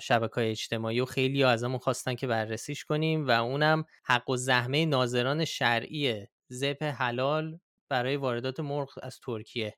شبکه 0.00 0.34
های 0.34 0.50
اجتماعی 0.50 1.00
و 1.00 1.04
خیلی 1.04 1.42
ها 1.42 1.50
ازمون 1.50 1.78
خواستن 1.78 2.14
که 2.14 2.26
بررسیش 2.26 2.84
کنیم 2.84 3.26
و 3.26 3.30
اونم 3.30 3.84
حق 4.04 4.30
و 4.30 4.36
زحمه 4.36 4.86
ناظران 4.86 5.44
شرعی 5.44 6.26
زپ 6.48 6.82
حلال 6.82 7.58
برای 7.88 8.16
واردات 8.16 8.60
مرغ 8.60 8.98
از 9.02 9.20
ترکیه. 9.20 9.76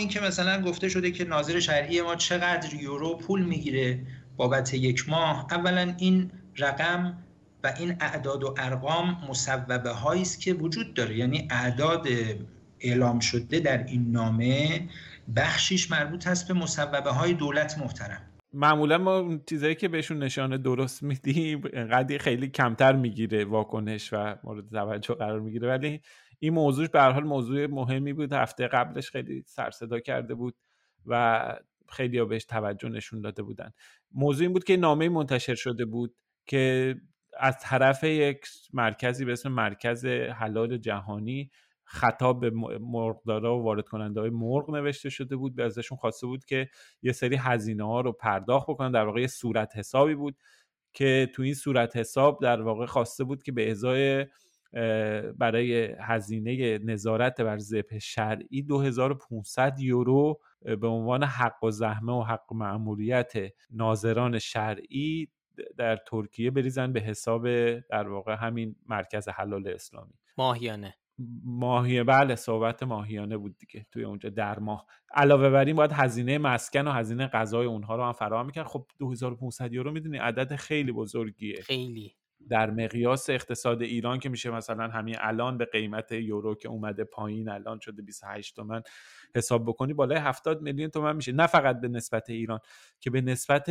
اینکه 0.00 0.20
مثلا 0.20 0.62
گفته 0.62 0.88
شده 0.88 1.10
که 1.10 1.24
ناظر 1.24 1.60
شرعی 1.60 2.02
ما 2.02 2.16
چقدر 2.16 2.74
یورو 2.74 3.16
پول 3.16 3.42
می‌گیره 3.42 4.00
بابت 4.36 4.74
یک 4.74 5.08
ماه 5.08 5.46
اولا 5.50 5.94
این 5.98 6.30
رقم 6.58 7.18
و 7.64 7.72
این 7.78 7.96
اعداد 8.00 8.44
و 8.44 8.54
ارقام 8.58 9.16
مصوبه 9.28 9.90
هایی 9.90 10.22
است 10.22 10.40
که 10.40 10.54
وجود 10.54 10.94
داره. 10.94 11.16
یعنی 11.16 11.48
اعداد 11.50 12.06
اعلام 12.80 13.20
شده 13.20 13.60
در 13.60 13.84
این 13.84 14.12
نامه 14.12 14.88
بخشیش 15.36 15.90
مربوط 15.90 16.26
هست 16.26 16.48
به 16.48 16.54
مصوبه 16.54 17.10
های 17.10 17.32
دولت 17.32 17.78
محترم. 17.78 18.20
معمولا 18.52 18.98
ما 18.98 19.38
چیزایی 19.46 19.74
که 19.74 19.88
بهشون 19.88 20.18
نشانه 20.18 20.58
درست 20.58 21.02
میدیم 21.02 21.62
انقدر 21.72 22.18
خیلی 22.18 22.48
کمتر 22.48 22.92
می‌گیره 22.92 23.44
واکنش 23.44 24.12
و 24.12 24.36
مورد 24.44 24.70
توجه 24.70 25.14
قرار 25.14 25.40
می‌گیره. 25.40 25.68
ولی 25.68 26.00
این 26.42 26.54
موضوع 26.54 26.86
به 26.86 27.02
حال 27.02 27.24
موضوع 27.24 27.66
مهمی 27.66 28.12
بود. 28.12 28.32
هفته 28.32 28.68
قبلش 28.68 29.10
خیلی 29.10 29.42
سر 29.46 29.70
صدا 29.70 30.00
کرده 30.00 30.34
بود 30.34 30.54
و 31.06 31.42
خیلی 31.88 32.18
ها 32.18 32.24
بهش 32.24 32.44
توجه 32.44 32.88
نشون 32.88 33.20
داده 33.20 33.42
بودن. 33.42 33.70
موضوع 34.12 34.42
این 34.42 34.52
بود 34.52 34.64
که 34.64 34.76
نامه 34.76 35.08
منتشر 35.08 35.54
شده 35.54 35.84
بود 35.84 36.14
که 36.46 36.94
از 37.38 37.58
طرف 37.60 38.04
یک 38.04 38.46
مرکزی 38.72 39.24
به 39.24 39.32
اسم 39.32 39.52
مرکز 39.52 40.04
حلال 40.06 40.78
جهانی 40.78 41.50
خطاب 41.84 42.40
به 42.40 42.50
مرغدارا 42.80 43.58
و 43.58 43.62
وارد 43.62 43.88
کننده 43.88 44.20
های 44.20 44.30
مرغ 44.30 44.70
نوشته 44.70 45.10
شده 45.10 45.36
بود 45.36 45.54
به 45.54 45.64
ازشون 45.64 45.98
خواسته 45.98 46.26
بود 46.26 46.44
که 46.44 46.68
یه 47.02 47.12
سری 47.12 47.36
هزینه 47.36 47.86
ها 47.86 48.00
رو 48.00 48.12
پرداخت 48.12 48.66
بکنن. 48.70 48.92
در 48.92 49.04
واقع 49.04 49.20
یه 49.20 49.26
صورت 49.26 49.76
حسابی 49.76 50.14
بود 50.14 50.36
که 50.92 51.30
تو 51.34 51.42
این 51.42 51.54
صورت 51.54 51.96
حساب 51.96 52.38
در 52.42 52.62
واقع 52.62 52.86
خواسته 52.86 53.24
بود 53.24 53.42
که 53.42 53.52
به 53.52 53.70
ازای 53.70 54.26
برای 55.38 55.94
هزینه 56.00 56.78
نظارت 56.78 57.40
بر 57.40 57.58
زبه 57.58 57.98
شرعی 57.98 58.62
2500 58.62 59.80
یورو 59.80 60.40
به 60.62 60.86
عنوان 60.86 61.24
حق 61.24 61.64
و 61.64 61.70
زحمه 61.70 62.12
و 62.12 62.22
حق 62.22 62.52
معمولیت 62.52 63.32
ناظران 63.70 64.38
شرعی 64.38 65.28
در 65.76 65.96
ترکیه 65.96 66.50
بریزن 66.50 66.92
به 66.92 67.00
حساب 67.00 67.78
در 67.78 68.08
واقع 68.08 68.34
همین 68.34 68.76
مرکز 68.86 69.28
حلال 69.28 69.68
اسلامی. 69.68 70.12
ماهیانه. 70.38 70.94
ماهیه 71.44 72.04
بله 72.04 72.34
صحبت 72.34 72.82
ماهیانه 72.82 73.36
بود 73.36 73.56
دیگه 73.58 73.86
توی 73.90 74.04
اونجا 74.04 74.30
در 74.30 74.58
ماه. 74.58 74.86
علاوه 75.14 75.50
بر 75.50 75.64
این 75.64 75.76
باید 75.76 75.92
هزینه 75.92 76.38
مسکن 76.38 76.88
و 76.88 76.90
هزینه 76.90 77.26
غذای 77.26 77.66
اونها 77.66 77.96
رو 77.96 78.04
هم 78.04 78.12
فراهم 78.12 78.46
می‌کرد. 78.46 78.66
خب 78.66 78.86
2500 78.98 79.72
یورو 79.72 79.92
می‌دونی 79.92 80.18
عدد 80.18 80.56
خیلی 80.56 80.92
بزرگیه. 80.92 81.62
خیلی. 81.62 82.14
در 82.48 82.70
مقیاس 82.70 83.30
اقتصاد 83.30 83.82
ایران 83.82 84.18
که 84.18 84.28
میشه 84.28 84.50
مثلا 84.50 84.88
همین 84.88 85.16
الان 85.18 85.58
به 85.58 85.64
قیمت 85.64 86.12
یورو 86.12 86.54
که 86.54 86.68
اومده 86.68 87.04
پایین 87.04 87.48
الان 87.48 87.78
شده 87.78 88.02
28 88.02 88.56
تومن 88.56 88.82
حساب 89.34 89.64
بکنی 89.66 89.94
بالای 89.94 90.18
70 90.18 90.62
میلیون 90.62 90.90
تومن 90.90 91.16
میشه. 91.16 91.32
نه 91.32 91.46
فقط 91.46 91.80
به 91.80 91.88
نسبت 91.88 92.30
ایران 92.30 92.58
که 93.00 93.10
به 93.10 93.20
نسبت 93.20 93.70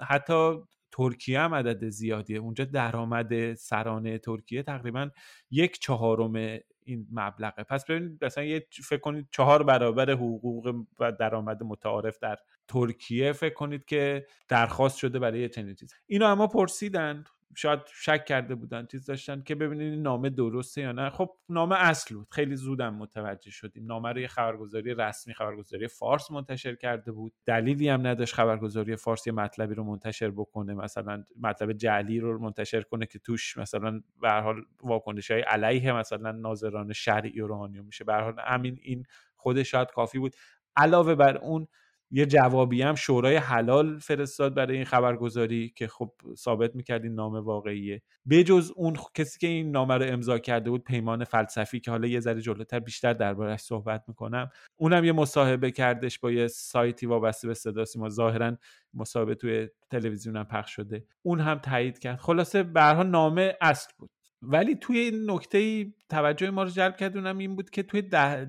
حتی 0.00 0.54
ترکیه 0.92 1.40
هم 1.40 1.54
عدد 1.54 1.88
زیادیه. 1.88 2.38
اونجا 2.38 2.64
درآمد 2.64 3.54
سرانه 3.54 4.18
ترکیه 4.18 4.62
تقریبا 4.62 5.10
یک 5.50 5.78
چهارم 5.78 6.60
این 6.84 7.06
مبلغه. 7.12 7.62
پس 7.62 7.84
ببینید 7.84 8.24
مثلا 8.24 8.44
یه 8.44 8.66
فکر 8.70 9.00
کنید 9.00 9.28
چهار 9.32 9.62
برابر 9.62 10.10
حقوق 10.10 10.74
و 11.00 11.12
درآمد 11.12 11.62
متعارف 11.62 12.18
در 12.18 12.36
ترکیه 12.68 13.32
فکر 13.32 13.54
کنید 13.54 13.84
که 13.84 14.26
درخواست 14.48 14.96
شده 14.98 15.18
برای 15.18 15.48
چنین 15.48 15.74
چیز 15.74 15.94
اینو 16.06 16.26
اما 16.26 16.46
پرسیدن 16.46 17.24
شاید 17.56 17.80
شک 17.86 18.24
کرده 18.24 18.54
بودن 18.54 18.86
چیز 18.86 19.06
داشتن 19.06 19.42
که 19.42 19.54
ببینید 19.54 20.00
نامه 20.00 20.30
درسته 20.30 20.80
یا 20.80 20.92
نه. 20.92 21.10
خب 21.10 21.36
نامه 21.48 21.76
اصل 21.76 22.14
بود. 22.14 22.28
خیلی 22.30 22.56
زودم 22.56 22.94
متوجه 22.94 23.50
شدیم. 23.50 23.86
نامه 23.86 24.12
رو 24.12 24.20
یه 24.20 24.28
خبرگزاری 24.28 24.94
رسمی 24.94 25.34
خبرگزاری 25.34 25.88
فارس 25.88 26.30
منتشر 26.30 26.74
کرده 26.74 27.12
بود. 27.12 27.32
دلیلی 27.46 27.88
هم 27.88 28.06
نداشت 28.06 28.34
خبرگزاری 28.34 28.96
فارس 28.96 29.26
یه 29.26 29.32
مطلبی 29.32 29.74
رو 29.74 29.84
منتشر 29.84 30.30
بکنه. 30.30 30.74
مثلا 30.74 31.24
مطلب 31.40 31.72
جعلی 31.72 32.20
رو 32.20 32.38
منتشر 32.38 32.82
کنه 32.82 33.06
که 33.06 33.18
توش 33.18 33.56
مثلا 33.56 34.02
به 34.20 34.30
حال 34.30 34.62
واکنش 34.82 35.30
های 35.30 35.40
علیه 35.40 35.92
مثلا 35.92 36.32
ناظران 36.32 36.92
شرعی 36.92 37.40
و 37.40 37.46
روحانی 37.46 37.80
میشه. 37.80 38.04
به 38.04 38.14
حال 38.14 38.34
همین 38.38 38.78
این 38.82 39.04
خودش 39.36 39.70
شاید 39.70 39.88
کافی 39.90 40.18
بود. 40.18 40.36
علاوه 40.76 41.14
بر 41.14 41.36
اون 41.36 41.68
یه 42.10 42.26
جوابی 42.26 42.82
هم 42.82 42.94
شورای 42.94 43.36
حلال 43.36 43.98
فرستاد 43.98 44.54
برای 44.54 44.76
این 44.76 44.84
خبرگزاری 44.84 45.72
که 45.76 45.88
خب 45.88 46.12
ثابت 46.36 46.74
می‌کرد 46.74 47.04
این 47.04 47.14
نامه 47.14 47.40
واقعیه. 47.40 48.02
بجز 48.30 48.72
اون 48.76 48.96
کسی 49.14 49.38
که 49.38 49.46
این 49.46 49.70
نامه 49.70 49.94
رو 49.94 50.04
امضا 50.12 50.38
کرده 50.38 50.70
بود 50.70 50.84
پیمان 50.84 51.24
فلسفی 51.24 51.80
که 51.80 51.90
حالا 51.90 52.08
یه 52.08 52.20
ذره 52.20 52.40
جلوتر 52.40 52.80
بیشتر 52.80 53.12
دربارهش 53.12 53.60
صحبت 53.60 54.04
می‌کنم 54.08 54.50
اونم 54.76 55.04
یه 55.04 55.12
مصاحبه 55.12 55.70
کردش 55.70 56.18
با 56.18 56.30
یه 56.30 56.46
سایتی 56.46 57.06
وابسته 57.06 57.48
به 57.48 57.54
صدا 57.54 57.84
سیما. 57.84 58.08
ظاهرا 58.08 58.56
مصاحبه 58.94 59.34
توی 59.34 59.68
تلویزیونم 59.90 60.44
پخش 60.44 60.74
شده. 60.74 61.04
اون 61.22 61.40
هم 61.40 61.58
تایید 61.58 61.98
کرد. 61.98 62.18
خلاصه 62.18 62.62
به 62.62 62.80
نامه 62.80 63.56
اصل 63.60 63.92
بود. 63.98 64.10
ولی 64.42 64.74
توی 64.74 64.98
این 64.98 65.30
نکته 65.30 65.86
توجه 66.08 66.50
ما 66.50 66.62
رو 66.62 66.70
جلب 66.70 66.96
کرد 66.96 67.16
اونم 67.16 67.38
این 67.38 67.56
بود 67.56 67.70
که 67.70 67.82
توی 67.82 68.02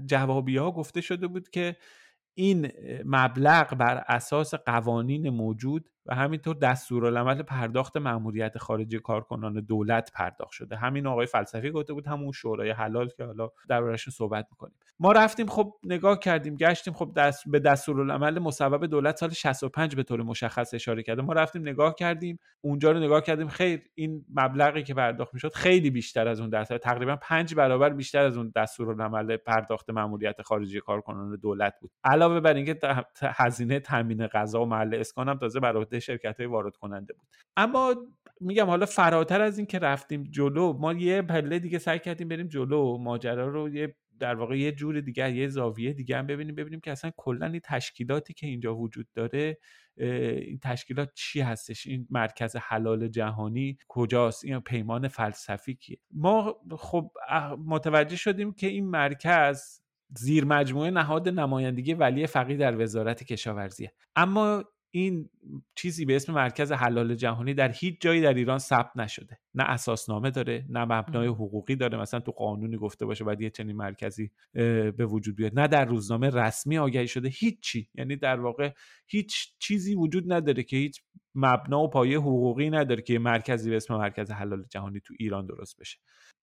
جوابی 0.06 0.58
ها 0.58 0.72
گفته 0.72 1.02
شده 1.02 1.28
بود 1.28 1.50
که 1.50 1.76
این 2.40 2.72
مبلغ 3.06 3.76
بر 3.76 4.04
اساس 4.08 4.54
قوانین 4.54 5.30
موجود 5.30 5.90
و 6.10 6.16
همینطور 6.16 6.56
دستورالعمل 6.56 7.44
پرداخت 7.44 7.98
ماموریت 7.98 8.58
خارجی 8.58 9.00
کارکنان 9.00 9.54
دولت 9.54 10.12
پرداخت 10.14 10.52
شده. 10.52 10.76
همین 10.76 11.08
آقای 11.08 11.26
فلسفی 11.26 11.72
گفته 11.72 11.94
بود 11.94 12.08
همون 12.08 12.32
شورای 12.32 12.70
حلال 12.70 13.10
که 13.10 13.24
حالا 13.24 13.50
دربارش 13.68 14.10
صحبت 14.10 14.48
می‌کنیم. 14.52 14.76
ما 15.00 15.12
رفتیم 15.12 15.48
خب 15.48 15.74
نگاه 15.84 16.20
کردیم 16.20 16.56
گشتیم 16.56 16.94
خب 16.94 17.12
دست 17.16 17.44
به 17.48 17.60
دستورالعمل 17.60 18.40
مصوب 18.40 18.86
دولت 18.86 19.18
سال 19.18 19.30
65 19.30 19.96
به 19.96 20.04
طور 20.04 20.24
مشخص 20.24 20.74
اشاره 20.74 21.04
کرده. 21.04 21.22
ما 21.22 21.34
رفتیم 21.34 21.62
نگاه 21.62 21.96
کردیم 21.96 22.40
اونجا 22.62 22.92
رو 22.92 23.00
نگاه 23.00 23.22
کردیم 23.22 23.48
خیر 23.48 23.82
این 23.96 24.26
مبلغی 24.36 24.84
که 24.84 24.94
پرداخت 24.94 25.34
می‌شد 25.34 25.54
خیلی 25.54 25.90
بیشتر 25.90 26.28
از 26.28 26.40
اون 26.40 26.50
دست 26.50 26.78
تقریبا 26.78 27.16
پنج 27.16 27.56
برابر 27.56 27.90
بیشتر 27.90 28.26
از 28.26 28.38
اون 28.38 28.52
دستورالعمل 28.56 29.38
پرداخت 29.38 29.90
ماموریت 29.90 30.42
خارجی 30.42 30.80
کارکنان 30.80 31.36
دولت 31.36 31.74
بود. 31.82 31.92
علاوه 32.04 32.40
بر 32.40 32.54
اینکه 32.54 32.80
هزینه 33.22 33.80
تامین 33.80 34.28
غذا 34.28 34.62
و 34.62 34.66
محل 34.66 34.96
اسکان 34.96 35.30
هم 35.30 35.38
تازه 35.38 35.60
بر 35.60 35.78
شرکت 36.00 36.38
های 36.38 36.46
وارد 36.46 36.76
کننده 36.76 37.14
بود. 37.14 37.28
اما 37.58 37.96
میگم 38.42 38.66
حالا 38.66 38.86
فراتر 38.86 39.42
از 39.42 39.58
این 39.58 39.68
که 39.68 39.80
رفتیم 39.80 40.24
جلو 40.24 40.74
ما 40.74 40.94
یه 40.94 41.22
پله 41.22 41.60
دیگه 41.60 41.80
سعی 41.80 42.00
کردیم 42.00 42.28
بریم 42.28 42.48
جلو. 42.48 42.98
ماجرا 42.98 43.48
رو 43.48 43.70
یه 43.70 43.96
در 44.20 44.36
واقع 44.36 44.58
یه 44.58 44.72
جور 44.72 45.02
دیگه 45.02 45.36
یه 45.36 45.48
زاویه 45.48 45.94
دیگه 45.94 46.18
هم 46.18 46.28
ببینیم 46.28 46.56
ببینیم 46.56 46.80
که 46.80 46.92
اصلا 46.92 47.12
کلا 47.18 47.46
این 47.46 47.62
تشکیلاتی 47.64 48.34
که 48.34 48.48
اینجا 48.48 48.76
وجود 48.76 49.08
داره 49.16 49.58
این 49.98 50.60
تشکیلات 50.64 51.12
چی 51.14 51.42
هستش؟ 51.42 51.88
این 51.88 52.08
مرکز 52.10 52.56
حلال 52.56 53.08
جهانی 53.08 53.78
کجاست؟ 53.88 54.46
این 54.46 54.60
پیمان 54.60 55.08
فلسفی 55.08 55.76
کیه؟ 55.76 55.98
ما 56.12 56.56
خب 56.78 57.12
متوجه 57.66 58.16
شدیم 58.16 58.54
که 58.54 58.68
این 58.68 58.90
مرکز 58.90 59.82
زیر 60.18 60.46
مجموعه 60.46 60.92
نهاد 60.92 61.30
نمایندگی 61.30 61.94
ولی 61.94 62.28
فقیه 62.28 62.58
در 62.58 62.82
وزارت 62.82 63.24
کشاورزیه. 63.24 63.94
اما 64.16 64.64
این 64.92 65.30
چیزی 65.76 66.06
به 66.06 66.16
اسم 66.16 66.34
مرکز 66.34 66.72
حلال 66.72 67.16
جهانی 67.16 67.54
در 67.54 67.72
هیچ 67.72 68.02
جایی 68.02 68.22
در 68.22 68.34
ایران 68.34 68.60
ثبت 68.60 68.92
نشده. 68.96 69.40
نه 69.54 69.64
اساسنامه 69.64 70.32
داره 70.32 70.66
نه 70.70 70.86
مبنای 70.86 71.28
حقوقی 71.28 71.76
داره 71.76 71.98
مثلا 71.98 72.20
تو 72.20 72.32
قانونی 72.32 72.78
گفته 72.78 73.06
باشه 73.06 73.24
باید 73.24 73.42
یه 73.42 73.50
چنین 73.50 73.76
مرکزی 73.76 74.32
به 74.98 75.06
وجود 75.06 75.36
بیاد. 75.36 75.60
نه 75.60 75.68
در 75.68 75.86
روزنامه 75.86 76.30
رسمی 76.30 76.78
آگهی 76.78 77.08
شده 77.08 77.30
هیچی. 77.30 77.90
یعنی 77.96 78.16
در 78.16 78.40
واقع 78.40 78.72
هیچ 79.08 79.56
چیزی 79.60 79.96
وجود 79.96 80.34
نداره 80.34 80.64
که 80.64 80.78
هیچ 80.78 81.02
مبنا 81.36 81.84
و 81.84 81.90
پایه 81.90 82.18
حقوقی 82.18 82.70
نداره 82.70 83.02
که 83.02 83.14
یه 83.14 83.20
مرکزی 83.20 83.70
به 83.70 83.76
اسم 83.76 83.98
مرکز 83.98 84.32
حلال 84.32 84.66
جهانی 84.70 85.00
تو 85.00 85.14
ایران 85.20 85.46
درست 85.46 85.80
بشه. 85.80 86.00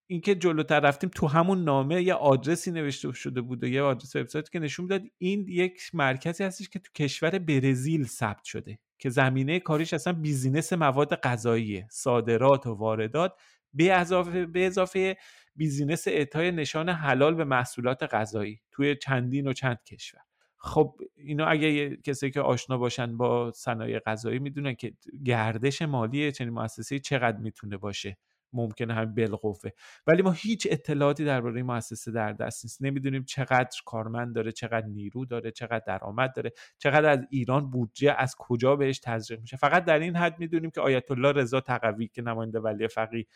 اینکه 0.07 0.35
جلوتر 0.35 0.81
رفتیم 0.81 1.11
تو 1.15 1.27
همون 1.27 1.65
نامه 1.65 2.03
یه 2.03 2.15
آدرسی 2.15 2.71
نوشته 2.71 3.13
شده 3.13 3.41
بود 3.41 3.65
و 3.65 3.67
یه 3.67 3.83
آدرس 3.83 4.17
وبسایت 4.17 4.51
که 4.51 4.59
نشون 4.59 4.85
می‌داد 4.85 5.03
این 5.19 5.47
یک 5.49 5.91
مرکزی 5.95 6.45
هستش 6.45 6.69
که 6.69 6.79
تو 6.79 6.93
کشور 6.93 7.39
برزیل 7.39 8.05
ثبت 8.05 8.45
شده 8.45 8.79
که 8.99 9.11
زمینه 9.11 9.61
کاریش 9.61 9.95
اصلا 9.95 10.13
business 10.13 10.73
مواد 10.73 11.15
غذاییه 11.15 11.87
صادرات 11.91 12.67
و 12.67 12.75
واردات 12.75 13.35
به 13.75 13.93
اضافه 13.93 14.47
به 14.47 14.67
اضافه 14.67 15.17
business 15.57 16.09
اعطای 16.09 16.53
نشان 16.53 16.89
حلال 16.89 17.35
به 17.35 17.45
محصولات 17.45 18.03
غذایی 18.03 18.61
توی 18.73 18.97
چندین 18.97 19.49
و 19.49 19.53
چند 19.53 19.79
کشور. 19.87 20.21
خب 20.57 20.97
اینا 21.17 21.47
اگه 21.47 21.97
کسی 21.97 22.31
که 22.31 22.41
آشنا 22.41 22.79
باشن 22.79 23.17
با 23.17 23.53
صنایع 23.53 23.99
غذایی 23.99 24.39
می‌دونن 24.39 24.75
که 24.75 24.93
گردش 25.25 25.83
مالی 25.83 26.33
چنین 26.33 26.51
مؤسسه 26.53 26.99
چقدر 26.99 27.39
می‌تونه 27.39 27.77
باشه. 27.77 28.19
ممکنه 28.57 28.95
هم 28.95 29.15
بالقوه. 29.15 29.71
ولی 30.07 30.23
ما 30.23 30.31
هیچ 30.31 30.69
اطلاعاتی 30.71 31.25
درباره 31.25 31.57
این 31.57 31.67
مؤسسه 31.67 32.11
در 32.11 32.33
دست 32.33 32.65
نیست. 32.65 32.83
نمی‌دونیم 32.83 33.25
چقدر 33.25 33.81
کارمند 33.87 34.35
داره 34.35 34.53
چقدر 34.53 34.87
نیرو 34.87 35.25
داره 35.25 35.51
چقدر 35.51 35.83
درآمد 35.87 36.35
داره 36.35 36.53
چقدر 36.79 37.09
از 37.09 37.19
ایران 37.31 37.71
بودجه 37.71 38.15
از 38.19 38.35
کجا 38.39 38.77
بهش 38.77 38.99
تزریق 38.99 39.41
میشه. 39.41 39.57
فقط 39.57 39.85
در 39.85 39.99
این 39.99 40.17
حد 40.17 40.39
می‌دونیم 40.39 40.71
که 40.71 40.81
آیت 40.81 41.11
الله 41.11 41.33
رضا 41.33 41.61
تقوی 41.61 42.09
که 42.09 42.23
نماینده 42.23 42.61
ولی 42.61 42.89
فقی 42.89 43.27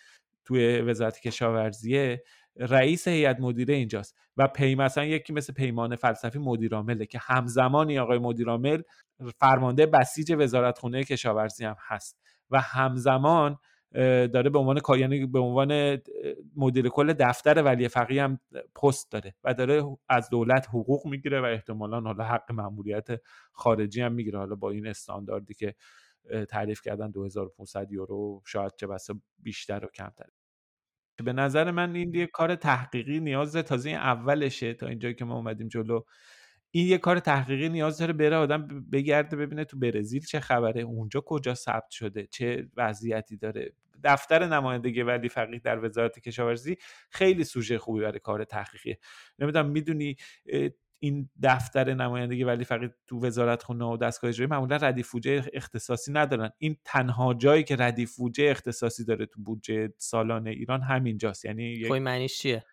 توی 0.45 0.81
وزارت 0.81 1.21
کشاورزیه 1.21 2.23
رئیس 2.57 3.09
هیئت 3.09 3.41
مدیره 3.41 3.75
اینجاست. 3.75 4.17
و 4.37 4.49
پی 4.49 4.75
مثلا 4.75 5.05
یکی 5.05 5.33
مثل 5.33 5.53
پیمان 5.53 5.97
فلسفی 5.97 6.39
مدیرعامله 6.39 7.07
که 7.07 7.19
همزمانی 7.23 7.99
آقای 7.99 8.19
مدیرعامل 8.19 8.83
فرمانده 9.41 9.87
بسیج 9.87 10.35
وزارتخونه 10.39 11.05
کشاورزی 11.05 11.65
هم 11.65 11.77
هست. 11.89 12.21
و 12.51 12.61
همزمان 12.61 13.57
داره 14.33 14.51
به 14.51 14.59
عنوان 14.59 14.81
یعنی 14.99 15.27
به 15.27 15.39
عنوان 15.39 15.99
مدیر 16.57 16.89
کل 16.89 17.13
دفتر 17.13 17.63
ولی 17.63 17.89
فقیه 17.89 18.23
هم 18.23 18.41
پست 18.83 19.13
داره 19.13 19.35
و 19.45 19.55
داره 19.55 19.97
از 20.09 20.31
دولت 20.31 20.69
حقوق 20.69 21.07
می‌گیره 21.07 21.41
و 21.41 21.45
احتمالا 21.45 22.01
حالا 22.01 22.25
حق 22.25 22.53
ماموریت 22.53 23.09
خارجی 23.53 24.01
هم 24.01 24.13
می‌گیره. 24.13 24.39
حالا 24.39 24.55
با 24.55 24.71
این 24.71 24.87
استانداردی 24.87 25.55
که 25.55 25.75
تعریف 26.49 26.83
کردن 26.83 27.11
2500 27.11 27.93
یورو 27.93 28.43
شاید 28.47 28.73
چه 28.77 28.87
بسا 28.87 29.15
بیشتر 29.39 29.85
و 29.85 29.89
کمتر. 29.95 30.27
به 31.25 31.33
نظر 31.33 31.71
من 31.71 31.95
این 31.95 32.15
یه 32.15 32.27
کار 32.27 32.55
تحقیقی 32.55 33.21
نیاز 33.21 33.57
تازه 33.57 33.91
اولشه 33.91 34.75
تا 34.75 34.87
اینجایی 34.87 35.15
که 35.15 35.25
ما 35.25 35.37
اومدیم 35.37 35.69
جلو. 35.69 36.01
این 36.71 36.87
یه 36.87 36.99
کار 36.99 37.19
تحقیقی 37.19 37.69
نیاز 37.69 37.99
داره 37.99 38.13
بره 38.13 38.37
آدم 38.37 38.87
بگرده 38.93 39.37
ببینه 39.37 39.65
تو 39.65 39.79
برزیل 39.79 40.25
چه 40.27 40.41
خبره 40.41 40.83
اونجا 40.83 41.21
کجا 41.21 41.55
ثبت 41.55 41.91
شده 41.91 42.27
چه 42.27 42.69
وضعیتی 42.77 43.37
داره. 43.37 43.73
دفتر 44.05 44.47
نمایندگی 44.47 45.03
ولی 45.03 45.29
فقیه 45.29 45.59
در 45.59 45.85
وزارت 45.85 46.19
کشاورزی 46.19 46.77
خیلی 47.11 47.45
سوژه 47.45 47.79
خوبی 47.79 48.01
برای 48.01 48.19
کار 48.19 48.45
تحقیقیه. 48.45 48.99
نمی‌دونم 49.39 49.71
می‌دونی 49.71 50.17
این 51.03 51.31
دفتر 51.43 51.95
نمایندگی 51.95 52.45
ولی 52.45 52.65
فقط 52.65 52.91
تو 53.07 53.27
وزارت 53.27 53.63
خونه 53.63 53.85
و 53.85 53.97
دستگاه 53.97 54.29
اجرایی 54.29 54.51
معمولا 54.51 54.77
ردیف 54.77 55.11
بودجه 55.11 55.51
اختصاصی 55.53 56.13
ندارن. 56.13 56.51
این 56.59 56.77
تنها 56.85 57.35
جایی 57.35 57.65
که 57.65 57.77
ردیف 57.77 58.17
بودجه 58.17 58.45
اختصاصی 58.51 59.05
داره 59.05 59.27
تو 59.27 59.43
بودجه 59.43 59.93
سالانه 59.99 60.51
ایران 60.51 60.83
همینجاست. 60.83 61.45
یعنی 61.45 61.85
خب 61.89 61.95
معنیش 61.95 62.39
چیه؟ 62.39 62.65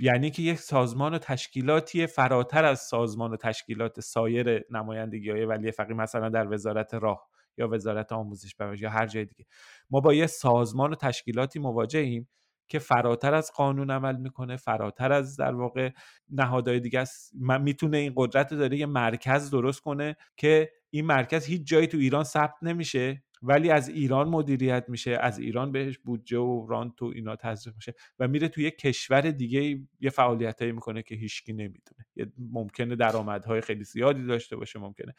یعنی 0.00 0.30
که 0.30 0.42
یک 0.42 0.58
سازمان 0.58 1.14
و 1.14 1.18
تشکیلاتی 1.18 2.06
فراتر 2.06 2.64
از 2.64 2.80
سازمان 2.80 3.32
و 3.32 3.36
تشکیلات 3.36 4.00
سایر 4.00 4.64
نمایندگی 4.70 5.30
های 5.30 5.44
ولی 5.44 5.70
فقی 5.72 5.94
مثلا 5.94 6.28
در 6.28 6.52
وزارت 6.52 6.94
راه 6.94 7.28
یا 7.58 7.68
وزارت 7.68 8.12
آموزش 8.12 8.56
پرورش 8.56 8.80
یا 8.80 8.90
هر 8.90 9.06
جای 9.06 9.24
دیگه. 9.24 9.44
ما 9.90 10.00
با 10.00 10.14
یه 10.14 10.26
سازمان 10.26 10.92
و 10.92 10.94
تشکیلاتی 10.94 11.58
مواجهیم 11.58 12.28
که 12.68 12.78
فراتر 12.78 13.34
از 13.34 13.52
قانون 13.52 13.90
عمل 13.90 14.16
می‌کنه 14.16 14.56
فراتر 14.56 15.12
از 15.12 15.36
در 15.36 15.54
واقع 15.54 15.90
نهادهای 16.30 16.80
دیگه 16.80 17.00
است. 17.00 17.32
می‌تونه 17.34 17.96
این 17.96 18.12
قدرت 18.16 18.54
داره 18.54 18.76
یه 18.76 18.86
مرکز 18.86 19.50
درست 19.50 19.80
کنه 19.80 20.16
که 20.36 20.70
این 20.90 21.06
مرکز 21.06 21.46
هیچ 21.46 21.66
جایی 21.66 21.86
تو 21.86 21.98
ایران 21.98 22.24
ثبت 22.24 22.54
نمیشه. 22.62 23.22
ولی 23.42 23.70
از 23.70 23.88
ایران 23.88 24.28
مدیریت 24.28 24.84
میشه 24.88 25.18
از 25.20 25.38
ایران 25.38 25.72
بهش 25.72 25.98
بودجه 25.98 26.38
و 26.38 26.66
رانت 26.66 27.02
و 27.02 27.12
اینا 27.14 27.36
تزریق 27.36 27.76
میشه 27.76 27.94
و 28.18 28.28
میره 28.28 28.48
توی 28.48 28.64
یه 28.64 28.70
کشور 28.70 29.20
دیگه 29.20 29.80
یه 30.00 30.10
فعالیتایی 30.10 30.72
می‌کنه 30.72 31.02
که 31.02 31.14
هیچکی 31.14 31.52
نمی‌دونه. 31.52 32.32
ممکنه 32.38 32.96
درآمدهای 32.96 33.60
خیلی 33.60 33.84
زیادی 33.84 34.26
داشته 34.26 34.56
باشه 34.56 34.78
ممکنه. 34.78 35.14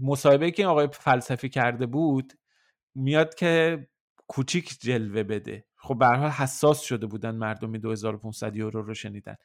مصاحبه 0.00 0.50
که 0.50 0.66
آقای 0.66 0.88
فلسفی 0.92 1.48
کرده 1.48 1.86
بود 1.86 2.32
میاد 2.94 3.34
که 3.34 3.86
کوچیک 4.28 4.80
جلوه 4.80 5.22
بده. 5.22 5.64
خب 5.76 5.98
به 5.98 6.06
حال 6.06 6.30
حساس 6.30 6.80
شده 6.80 7.06
بودن 7.06 7.34
مردمی 7.34 7.78
2500 7.78 8.56
یورو 8.56 8.82
رو 8.82 8.94
شنیدن. 8.94 9.36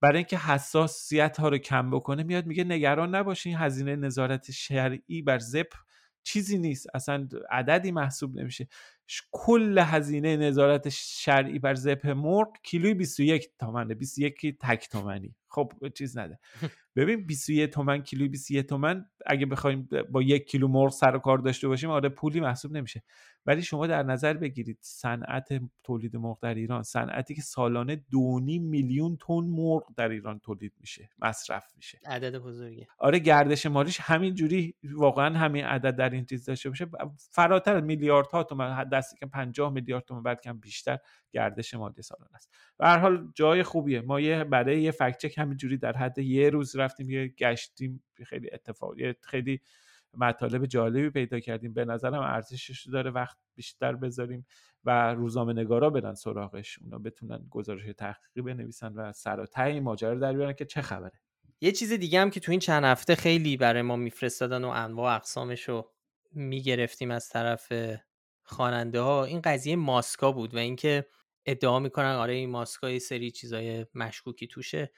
برای 0.00 0.16
اینکه 0.16 0.38
حساسیت 0.38 1.40
ها 1.40 1.48
رو 1.48 1.58
کم 1.58 1.90
بکنه 1.90 2.22
میاد 2.22 2.46
میگه 2.46 2.64
نگران 2.64 3.14
نباشین 3.14 3.56
هزینه 3.56 3.96
نظارت 3.96 4.50
شرعی 4.50 5.22
بر 5.22 5.38
زپ 5.38 5.72
چیزی 6.22 6.58
نیست 6.58 6.86
اصلا 6.94 7.28
عددی 7.50 7.92
محسوب 7.92 8.36
نمیشه. 8.38 8.68
کل 9.32 9.78
هزینه 9.78 10.36
نظارت 10.36 10.88
شرعی 10.88 11.58
بر 11.58 11.74
زپ 11.74 12.06
مرغ 12.06 12.48
کیلوی 12.62 12.94
21 12.94 13.48
تومنه. 13.58 13.94
21 13.94 14.58
تک 14.60 14.88
تومنی. 14.88 15.34
خب 15.48 15.72
چیز 15.94 16.18
نده. 16.18 16.38
ببین 16.96 17.26
21 17.26 17.70
تومن 17.70 18.02
کیلوی 18.02 18.28
21 18.28 18.66
تومن 18.66 19.06
اگه 19.26 19.46
بخوایم 19.46 19.88
با 20.10 20.22
یک 20.22 20.46
کیلو 20.46 20.68
مرغ 20.68 20.92
سر 20.92 21.16
و 21.16 21.18
کار 21.18 21.38
داشته 21.38 21.68
باشیم 21.68 21.90
آره 21.90 22.08
پولی 22.08 22.40
محسوب 22.40 22.72
نمیشه. 22.72 23.02
ولی 23.46 23.62
شما 23.62 23.86
در 23.86 24.02
نظر 24.02 24.34
بگیرید 24.34 24.78
صنعت 24.80 25.48
تولید 25.84 26.16
مرغ 26.16 26.38
در 26.42 26.54
ایران 26.54 26.82
صنعتی 26.82 27.34
که 27.34 27.42
سالانه 27.42 27.96
دونی 28.10 28.58
میلیون 28.58 29.16
تن 29.16 29.34
مرغ 29.34 29.94
در 29.96 30.08
ایران 30.08 30.38
تولید 30.38 30.72
میشه 30.80 31.10
مصرف 31.18 31.64
میشه. 31.76 32.00
عدد 32.06 32.38
بزرگی 32.38 32.86
آره 32.98 33.18
گردش 33.18 33.66
مالیش 33.66 34.00
همین 34.00 34.34
جوری 34.34 34.74
واقعا 34.84 35.38
همین 35.38 35.64
عدد 35.64 35.96
در 35.96 36.10
این 36.10 36.24
چیز 36.24 36.44
داشته 36.44 36.68
باشه. 36.68 36.86
فراتر 37.16 37.80
میلیاردها 37.80 38.42
تومن 38.42 38.88
دستی 38.88 39.16
که 39.16 39.26
50 39.26 39.72
میلیارد 39.72 40.04
تومن 40.04 40.22
بلکه 40.22 40.52
بیشتر 40.52 40.98
گردش 41.32 41.74
مالی 41.74 42.02
سالانه 42.02 42.34
است. 42.34 42.50
به 42.78 42.86
هر 42.86 42.98
حال 42.98 43.28
جای 43.34 43.62
خوبیه. 43.62 44.00
ما 44.00 44.20
یه 44.20 44.44
برای 44.44 44.82
یه 44.82 44.90
فکت 44.90 45.18
چک 45.18 45.38
همینجوری 45.38 45.76
در 45.76 45.96
حد 45.96 46.18
یه 46.18 46.50
روز 46.50 46.76
رفتیم 46.76 47.10
یه 47.10 47.28
گشتیم 47.28 48.02
خیلی 48.26 48.50
اتفاقی 48.52 49.14
خیلی 49.20 49.60
مطالب 50.14 50.66
جالبی 50.66 51.10
پیدا 51.10 51.40
کردیم. 51.40 51.74
به 51.74 51.84
نظرم 51.84 52.22
ارزشش 52.22 52.88
داره 52.88 53.10
وقت 53.10 53.36
بیشتر 53.54 53.96
بذاریم 53.96 54.46
و 54.84 55.14
روزنامه 55.14 55.52
نگارا 55.52 55.90
برن 55.90 56.14
سراغش. 56.14 56.78
اونا 56.82 56.98
بتونن 56.98 57.46
گزارش 57.50 57.82
تحقیقی 57.98 58.42
بنویسن 58.42 58.92
و 58.92 59.12
سر 59.12 59.40
و 59.40 59.60
این 59.60 59.82
ماجرا 59.82 60.14
در 60.14 60.32
بیارن 60.32 60.52
که 60.52 60.64
چه 60.64 60.82
خبره. 60.82 61.20
یه 61.60 61.72
چیز 61.72 61.92
دیگه 61.92 62.20
هم 62.20 62.30
که 62.30 62.40
تو 62.40 62.50
این 62.50 62.60
چند 62.60 62.84
هفته 62.84 63.14
خیلی 63.14 63.56
برای 63.56 63.82
ما 63.82 63.96
میفرستادن 63.96 64.64
و 64.64 64.68
انواع 64.68 65.14
اقسامش 65.14 65.68
رو 65.68 65.90
می‌گرفتیم 66.32 67.10
از 67.10 67.28
طرف 67.28 67.72
خواننده 68.42 69.00
ها 69.00 69.24
این 69.24 69.40
قضیه 69.40 69.76
ماسکا 69.76 70.32
بود 70.32 70.54
و 70.54 70.58
اینکه 70.58 71.06
ادعا 71.46 71.78
می‌کنن 71.78 72.14
آره 72.14 72.34
این 72.34 72.50
ماسکا 72.50 72.98
سری 72.98 73.30
چیزای 73.30 73.86
مشکوکی 73.94 74.46
توشه. 74.46 74.90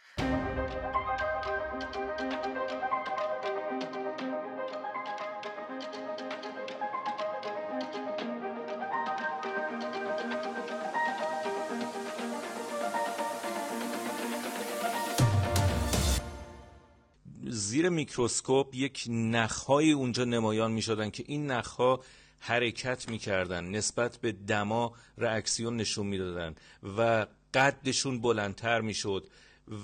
زیر 17.82 17.90
میکروسکوپ 17.90 18.74
یک 18.74 19.04
نخهایی 19.08 19.92
اونجا 19.92 20.24
نمایان 20.24 20.72
می‌شدن 20.72 21.10
که 21.10 21.24
این 21.26 21.50
نخها 21.50 22.00
حرکت 22.38 23.08
می‌کردن 23.08 23.64
نسبت 23.64 24.16
به 24.16 24.32
دما 24.32 24.92
رئاکسیون 25.18 25.76
نشون 25.76 26.06
می‌دادن 26.06 26.54
و 26.96 27.26
قدشون 27.54 28.20
بلندتر 28.20 28.80
می‌شد 28.80 29.26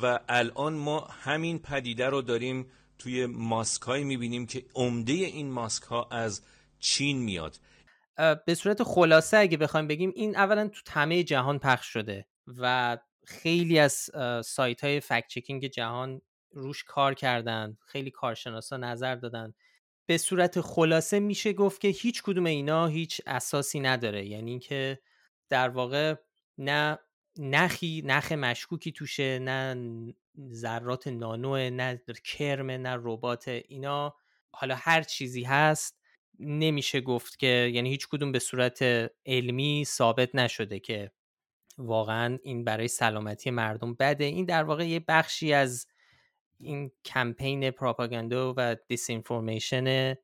و 0.03 0.19
الان 0.29 0.75
ما 0.75 1.01
همین 1.01 1.59
پدیده 1.59 2.07
رو 2.07 2.23
داریم 2.23 2.67
توی 2.99 3.27
ماسک 3.27 3.83
هایی 3.83 4.05
می‌بینیم 4.05 4.47
که 4.47 4.65
عمده 4.75 5.13
این 5.13 5.51
ماسک 5.51 5.83
ها 5.83 6.09
از 6.11 6.43
چین 6.79 7.19
میاد. 7.19 7.57
به 8.47 8.55
صورت 8.55 8.83
خلاصه 8.83 9.37
اگه 9.37 9.57
بخوایم 9.57 9.87
بگیم 9.87 10.13
این 10.17 10.37
اولا 10.37 10.69
تو 10.69 10.81
همه 10.91 11.23
جهان 11.23 11.59
پخش 11.59 11.87
شده 11.87 12.27
و 12.59 12.99
خیلی 13.27 13.79
از 13.79 14.11
سایت 14.45 14.85
های 14.85 15.01
فکت 15.01 15.29
چکینگ 15.29 15.67
جهان 15.67 16.21
روش 16.51 16.85
کار 16.85 17.15
کردن 17.15 17.77
خیلی 17.87 18.11
کارشناسا 18.11 18.77
نظر 18.77 19.15
دادن. 19.15 19.55
به 20.07 20.19
صورت 20.19 20.61
خلاصه 20.61 21.21
میشه 21.21 21.53
گفت 21.53 21.81
که 21.81 21.89
هیچ 21.89 22.23
کدوم 22.23 22.47
اینا 22.47 22.87
هیچ 22.87 23.21
اساسی 23.27 23.81
نداره. 23.81 24.27
یعنی 24.27 24.51
اینکه 24.51 24.99
در 25.49 25.69
واقع 25.69 26.15
نه 26.59 26.99
نخی 27.39 28.03
نخ 28.07 28.33
مشکوکی 28.33 28.93
توشه 28.93 29.39
نه 29.39 29.77
ذرات 30.53 31.09
نانو 31.09 31.71
نه 31.71 32.01
کرم 32.25 32.71
نه 32.71 32.97
ربات 33.03 33.49
اینا. 33.49 34.15
حالا 34.51 34.75
هر 34.75 35.03
چیزی 35.03 35.43
هست 35.43 35.99
نمیشه 36.39 37.01
گفت 37.01 37.39
که 37.39 37.71
یعنی 37.75 37.91
هیچ 37.91 38.09
کدوم 38.09 38.33
به 38.33 38.39
صورت 38.39 38.83
علمی 39.27 39.85
ثابت 39.87 40.35
نشده 40.35 40.81
که 40.81 41.11
واقعا 41.79 42.39
این 42.43 42.65
برای 42.65 42.89
سلامتی 42.89 43.51
مردم 43.51 43.95
بده. 43.95 44.25
این 44.25 44.45
در 44.45 44.65
واقع 44.65 44.89
یه 44.89 45.01
بخشی 45.09 45.53
از 45.53 45.87
این 46.61 46.93
کمپین 47.05 47.71
پراپاگاندا 47.71 48.55
و 48.57 48.77
دیسینفورمیشن 48.89 50.15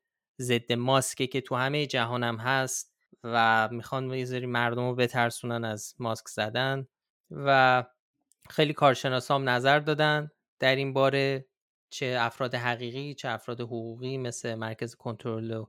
ضد 0.41 0.73
ماسکه 0.73 1.27
که 1.27 1.41
تو 1.41 1.55
همه 1.55 1.85
جهان 1.85 2.23
هم 2.23 2.37
هست 2.37 2.95
و 3.23 3.69
می‌خوان 3.71 4.13
یه 4.13 4.25
سری 4.25 4.45
مردم 4.45 4.87
رو 4.89 4.95
بترسونن 4.95 5.63
از 5.65 5.95
ماسک 5.99 6.27
زدن 6.27 6.87
و 7.31 7.83
خیلی 8.49 8.73
کارشناس 8.73 9.31
هم 9.31 9.49
نظر 9.49 9.79
دادن 9.79 10.31
در 10.59 10.75
این 10.75 10.93
باره 10.93 11.45
چه 11.89 12.17
افراد 12.19 12.55
حقیقی 12.55 13.13
چه 13.13 13.29
افراد 13.29 13.61
حقوقی 13.61 14.17
مثل 14.17 14.55
مرکز 14.55 14.95
کنترل 14.95 15.51
و 15.51 15.65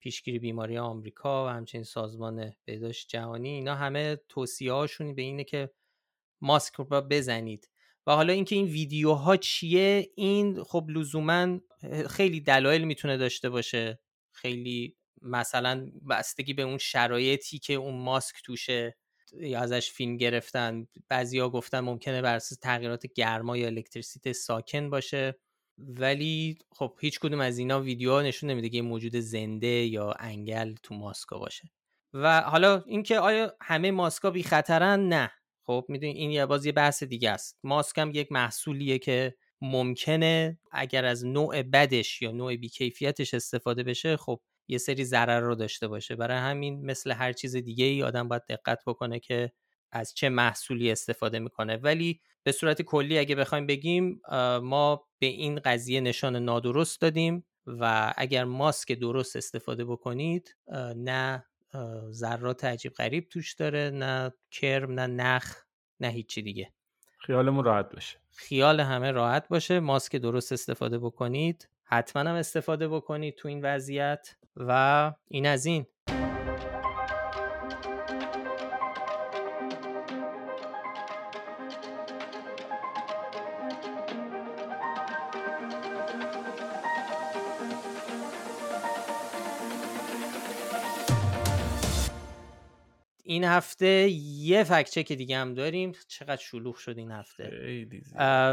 پیشگیری 0.00 0.38
بیماری 0.38 0.78
آمریکا 0.78 1.46
و 1.46 1.48
همچنین 1.48 1.84
سازمان 1.84 2.52
بهداشت 2.64 3.08
جهانی 3.08 3.48
اینا 3.48 3.74
همه 3.74 4.16
توصیه 4.28 4.72
هاشون 4.72 5.14
به 5.14 5.22
اینه 5.22 5.44
که 5.44 5.70
ماسک 6.40 6.74
رو 6.74 6.84
بزنید. 6.84 7.70
و 8.08 8.12
حالا 8.12 8.32
اینکه 8.32 8.56
این 8.56 8.66
ویدیوها 8.66 9.36
چیه 9.36 10.10
این 10.16 10.64
خب 10.64 10.86
لزوما 10.90 11.60
خیلی 12.10 12.40
دلایل 12.40 12.84
می‌تونه 12.84 13.16
داشته 13.16 13.50
باشه. 13.50 14.00
خیلی 14.32 14.96
مثلا 15.22 15.90
بستگی 16.10 16.54
به 16.54 16.62
اون 16.62 16.78
شرایطی 16.78 17.58
که 17.58 17.74
اون 17.74 17.94
ماسک 18.02 18.36
توشه 18.44 18.96
یا 19.40 19.60
ازش 19.60 19.90
فیلم 19.90 20.16
گرفتن. 20.16 20.86
بعضیا 21.08 21.50
گفتن 21.50 21.80
ممکنه 21.80 22.22
بر 22.22 22.36
اساس 22.36 22.58
تغییرات 22.58 23.06
گرما 23.06 23.56
یا 23.56 23.66
الکتریسیته 23.66 24.32
ساکن 24.32 24.90
باشه. 24.90 25.38
ولی 25.78 26.58
خب 26.72 26.98
هیچ 27.00 27.20
کدوم 27.20 27.40
از 27.40 27.58
اینا 27.58 27.80
ویدیوها 27.80 28.22
نشون 28.22 28.50
نمیده 28.50 28.68
که 28.68 28.82
موجود 28.82 29.16
زنده 29.16 29.68
یا 29.68 30.12
انگل 30.12 30.74
تو 30.82 30.94
ماسکا 30.94 31.38
باشه. 31.38 31.70
و 32.14 32.40
حالا 32.40 32.84
اینکه 32.86 33.18
آیا 33.20 33.56
همه 33.62 33.90
ماسکا 33.90 34.30
بی 34.30 34.42
خطرن 34.42 35.08
نه. 35.08 35.30
خب 35.68 35.84
می‌دونی 35.88 36.12
این 36.12 36.30
یه 36.30 36.46
باز 36.46 36.66
یه 36.66 36.72
بحث 36.72 37.02
دیگه 37.02 37.30
است. 37.30 37.58
ماسک 37.62 37.98
هم 37.98 38.10
یک 38.14 38.32
محصولیه 38.32 38.98
که 38.98 39.34
ممکنه 39.60 40.58
اگر 40.72 41.04
از 41.04 41.26
نوع 41.26 41.62
بدش 41.62 42.22
یا 42.22 42.30
نوع 42.32 42.56
بیکیفیتش 42.56 43.34
استفاده 43.34 43.82
بشه 43.82 44.16
خب 44.16 44.40
یه 44.68 44.78
سری 44.78 45.04
ضرر 45.04 45.40
رو 45.40 45.54
داشته 45.54 45.88
باشه. 45.88 46.16
برای 46.16 46.38
همین 46.38 46.86
مثل 46.86 47.12
هر 47.12 47.32
چیز 47.32 47.56
دیگه 47.56 47.84
ای 47.84 48.02
آدم 48.02 48.28
باید 48.28 48.42
دقت 48.48 48.78
بکنه 48.86 49.20
که 49.20 49.52
از 49.92 50.14
چه 50.14 50.28
محصولی 50.28 50.90
استفاده 50.90 51.38
می‌کنه. 51.38 51.76
ولی 51.76 52.20
به 52.42 52.52
صورت 52.52 52.82
کلی 52.82 53.18
اگه 53.18 53.34
بخوایم 53.34 53.66
بگیم 53.66 54.20
ما 54.62 55.06
به 55.18 55.26
این 55.26 55.58
قضیه 55.58 56.00
نشان 56.00 56.36
نادرست 56.36 57.00
دادیم 57.00 57.46
و 57.66 58.14
اگر 58.16 58.44
ماسک 58.44 58.92
درست 58.92 59.36
استفاده 59.36 59.84
بکنید 59.84 60.56
نه 60.96 61.44
ذرات 62.10 62.64
عجیب 62.64 62.92
غریب 62.92 63.28
توش 63.28 63.54
داره 63.54 63.90
نه 63.94 64.32
کرم 64.50 65.00
نه 65.00 65.06
نخ 65.06 65.56
نه 66.00 66.08
هیچی 66.08 66.42
دیگه. 66.42 66.72
خیالمون 67.18 67.64
راحت 67.64 67.94
باشه. 67.94 68.18
خیال 68.30 68.80
همه 68.80 69.10
راحت 69.10 69.48
باشه. 69.48 69.80
ماسک 69.80 70.16
درست 70.16 70.52
استفاده 70.52 70.98
بکنید. 70.98 71.68
حتما 71.84 72.22
هم 72.22 72.36
استفاده 72.36 72.88
بکنید 72.88 73.34
تو 73.34 73.48
این 73.48 73.60
وضعیت. 73.62 74.36
و 74.56 75.12
این 75.28 75.46
از 75.46 75.66
این. 75.66 75.86
این 93.38 93.44
هفته 93.44 94.08
یه 94.38 94.64
فکچک 94.64 95.12
دیگه 95.12 95.38
هم 95.38 95.54
داریم. 95.54 95.92
چقدر 96.08 96.42
شلوغ 96.42 96.76
شد 96.76 96.98
این 96.98 97.10
هفته. 97.10 97.86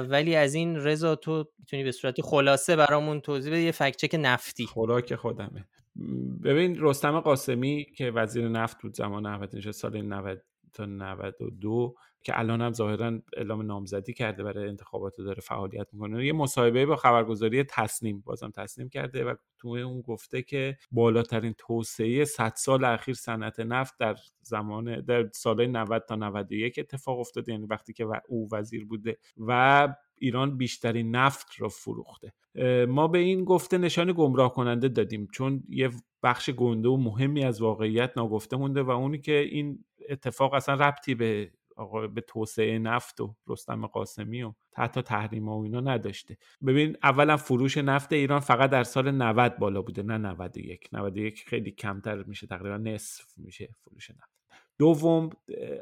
ولی 0.10 0.36
از 0.36 0.54
این 0.54 0.76
رضا 0.76 1.16
تو 1.16 1.48
می‌تونی 1.60 1.84
به 1.84 1.92
صورت 1.92 2.22
خلاصه 2.22 2.76
برامون 2.76 3.22
توضیح 3.22 3.52
بده 3.52 3.62
یه 3.62 3.72
فکچک 3.72 4.16
نفتی. 4.20 4.66
خوراک 4.66 5.16
خودمه. 5.16 5.66
ببین 6.44 6.78
رستم 6.80 7.20
قاسمی 7.20 7.86
که 7.98 8.12
وزیر 8.12 8.48
نفت 8.48 8.82
بود 8.82 8.94
زمان 8.94 9.26
احمدی 9.26 9.72
سال 9.72 10.02
90 10.02 10.42
تا 10.74 10.86
92 10.86 11.96
که 12.26 12.40
الان 12.40 12.62
هم 12.62 12.74
ظاهرا 12.74 13.20
اعلام 13.38 13.62
نامزدی 13.62 14.14
کرده 14.14 14.44
برای 14.44 14.70
انتخابات 14.70 15.14
داره 15.18 15.42
فعالیت 15.42 15.88
می‌کنه. 15.94 16.26
یه 16.26 16.34
مصاحبه 16.34 16.86
با 16.86 16.96
خبرگزاری 16.96 17.64
تصنیم 17.64 18.22
بازم 18.26 18.50
تصنیم 18.50 18.90
کرده 18.90 19.26
و 19.26 19.36
تو 19.58 19.68
اون 19.68 20.02
گفته 20.02 20.42
که 20.42 20.78
بالاترین 20.92 21.56
توسعه 21.58 22.26
100 22.26 22.54
سال 22.56 22.84
اخیر 22.86 23.16
صنعت 23.16 23.60
نفت 23.60 23.94
در 24.00 24.16
زمان 24.42 25.02
در 25.02 25.30
سال 25.34 25.68
90 25.68 26.06
تا 26.08 26.16
91 26.16 26.80
اتفاق 26.80 27.20
افتاده 27.20 27.52
یعنی 27.52 27.66
وقتی 27.66 27.94
که 27.94 28.08
او 28.28 28.50
وزیر 28.52 28.86
بوده 28.86 29.18
و 29.38 29.88
ایران 30.18 30.58
بیشترین 30.58 31.16
نفت 31.16 31.48
را 31.58 31.70
فروخته. 31.70 32.34
ما 32.88 33.08
به 33.08 33.18
این 33.18 33.44
گفته 33.44 33.78
نشان 33.78 34.14
گمراه 34.18 34.54
کننده 34.54 34.88
دادیم 34.88 35.28
چون 35.32 35.64
یه 35.70 35.90
بخش 36.24 36.50
گنده 36.50 36.90
و 36.90 36.98
مهمی 36.98 37.44
از 37.44 37.62
واقعیت 37.62 38.12
ناگفته 38.18 38.58
مونده 38.58 38.84
و 38.84 38.90
اونی 38.92 39.20
که 39.20 39.40
این 39.40 39.86
اتفاق 40.10 40.54
اصلا 40.54 40.76
ربطی 40.76 41.16
به 41.16 41.52
آقا 41.76 42.08
به 42.08 42.22
توسعه 42.22 42.80
نفت 42.80 43.22
و 43.22 43.36
رستم 43.48 43.88
قاسمی 43.88 44.44
و 44.44 44.54
حتی 44.76 45.02
تحریم 45.02 45.50
و 45.50 45.62
اینا 45.62 45.80
نداشته. 45.80 46.38
ببین 46.66 46.98
اولا 47.04 47.38
فروش 47.38 47.78
نفت 47.78 48.14
ایران 48.14 48.40
فقط 48.40 48.70
در 48.70 48.84
سال 48.84 49.12
90 49.12 49.58
بالا 49.58 49.82
بوده 49.82 50.04
نه 50.04 50.18
91 50.18 50.90
91 50.94 51.44
خیلی 51.48 51.72
کمتر 51.72 52.24
میشه 52.24 52.48
تقریبا 52.48 52.78
نصف 52.78 53.26
میشه 53.38 53.70
فروش 53.84 54.12
نفت. 54.12 54.35
دوم 54.78 55.30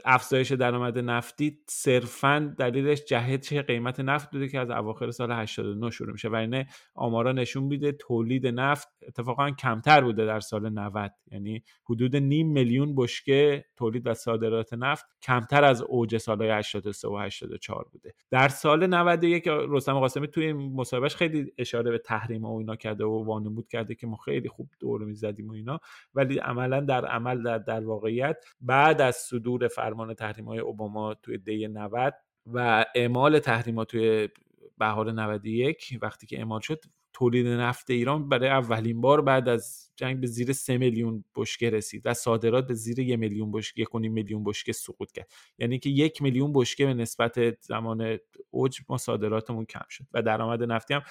افزایش 0.05 0.51
درآمد 0.51 0.99
نفتی 0.99 1.59
صرفا 1.67 2.55
دلیلش 2.57 3.03
جهش 3.05 3.53
قیمت 3.53 3.99
نفت 3.99 4.31
بوده 4.31 4.47
که 4.47 4.59
از 4.59 4.69
اواخر 4.69 5.11
سال 5.11 5.31
89 5.31 5.89
شروع 5.89 6.11
میشه 6.11 6.29
و 6.29 6.35
اینه 6.35 6.67
آمارا 6.95 7.31
نشون 7.31 7.63
میده 7.63 7.91
تولید 7.91 8.47
نفت 8.47 8.87
اتفاقا 9.07 9.51
کمتر 9.51 10.01
بوده 10.01 10.25
در 10.25 10.39
سال 10.39 10.69
90 10.69 11.11
یعنی 11.31 11.63
حدود 11.89 12.15
نیم 12.15 12.47
میلیون 12.47 12.95
بشکه 12.95 13.65
تولید 13.75 14.07
و 14.07 14.13
صادرات 14.13 14.73
نفت 14.73 15.05
کمتر 15.21 15.63
از 15.63 15.81
اوج 15.81 16.17
سالهای 16.17 16.49
83 16.49 17.07
و 17.07 17.17
84 17.17 17.87
بوده. 17.91 18.13
در 18.31 18.47
سال 18.47 18.87
91 18.87 19.43
رستم 19.47 19.99
قاسمی 19.99 20.27
توی 20.27 20.53
مصاحبهش 20.53 21.15
خیلی 21.15 21.51
اشاره 21.57 21.91
به 21.91 21.97
تحریم 21.97 22.45
و 22.45 22.57
اینا 22.57 22.75
کرده 22.75 23.05
و 23.05 23.25
وانمود 23.25 23.67
کرده 23.67 23.95
که 23.95 24.07
ما 24.07 24.15
خیلی 24.15 24.49
خوب 24.49 24.69
دور 24.79 25.03
می‌زدیم 25.03 25.49
و 25.49 25.53
اینا 25.53 25.79
ولی 26.15 26.37
عملا 26.37 26.79
در 26.79 27.05
عمل 27.05 27.43
در, 27.43 27.57
در 27.57 27.85
واقعیت 27.85 28.45
بعد 28.61 28.82
از 28.83 29.15
صدور 29.15 29.67
فرمان 29.67 30.13
تحریم 30.13 30.45
های 30.45 30.59
اوباما 30.59 31.13
توی 31.13 31.37
دی 31.37 31.67
90 31.67 32.13
و 32.45 32.85
اعمال 32.95 33.39
تحریم 33.39 33.83
توی 33.83 34.29
بهار 34.77 35.11
91 35.11 35.97
وقتی 36.01 36.27
که 36.27 36.37
اعمال 36.37 36.59
شد 36.59 36.83
تولید 37.13 37.47
نفت 37.47 37.89
ایران 37.89 38.29
برای 38.29 38.49
اولین 38.49 39.01
بار 39.01 39.21
بعد 39.21 39.49
از 39.49 39.89
جنگ 39.95 40.19
به 40.19 40.27
زیر 40.27 40.53
سه 40.53 40.77
میلیون 40.77 41.23
بشکه 41.35 41.69
رسید 41.69 42.01
و 42.05 42.13
صادرات 42.13 42.67
به 42.67 42.73
زیر 42.73 42.99
یک 42.99 43.19
میلیون 43.19 43.51
بشکه 43.51 43.81
یک 43.81 43.95
میلیون 43.95 44.43
بشکه 44.43 44.71
سقوط 44.71 45.11
کرد. 45.11 45.31
یعنی 45.57 45.79
که 45.79 45.89
یک 45.89 46.21
میلیون 46.21 46.53
بشکه 46.53 46.85
به 46.85 46.93
نسبت 46.93 47.63
زمان 47.63 48.17
اوج 48.49 48.79
ما 48.89 48.97
صادراتمون 48.97 49.65
کم 49.65 49.85
شد 49.89 50.05
و 50.13 50.21
درآمد 50.21 50.63
نفتی 50.63 50.93
هم 50.93 51.01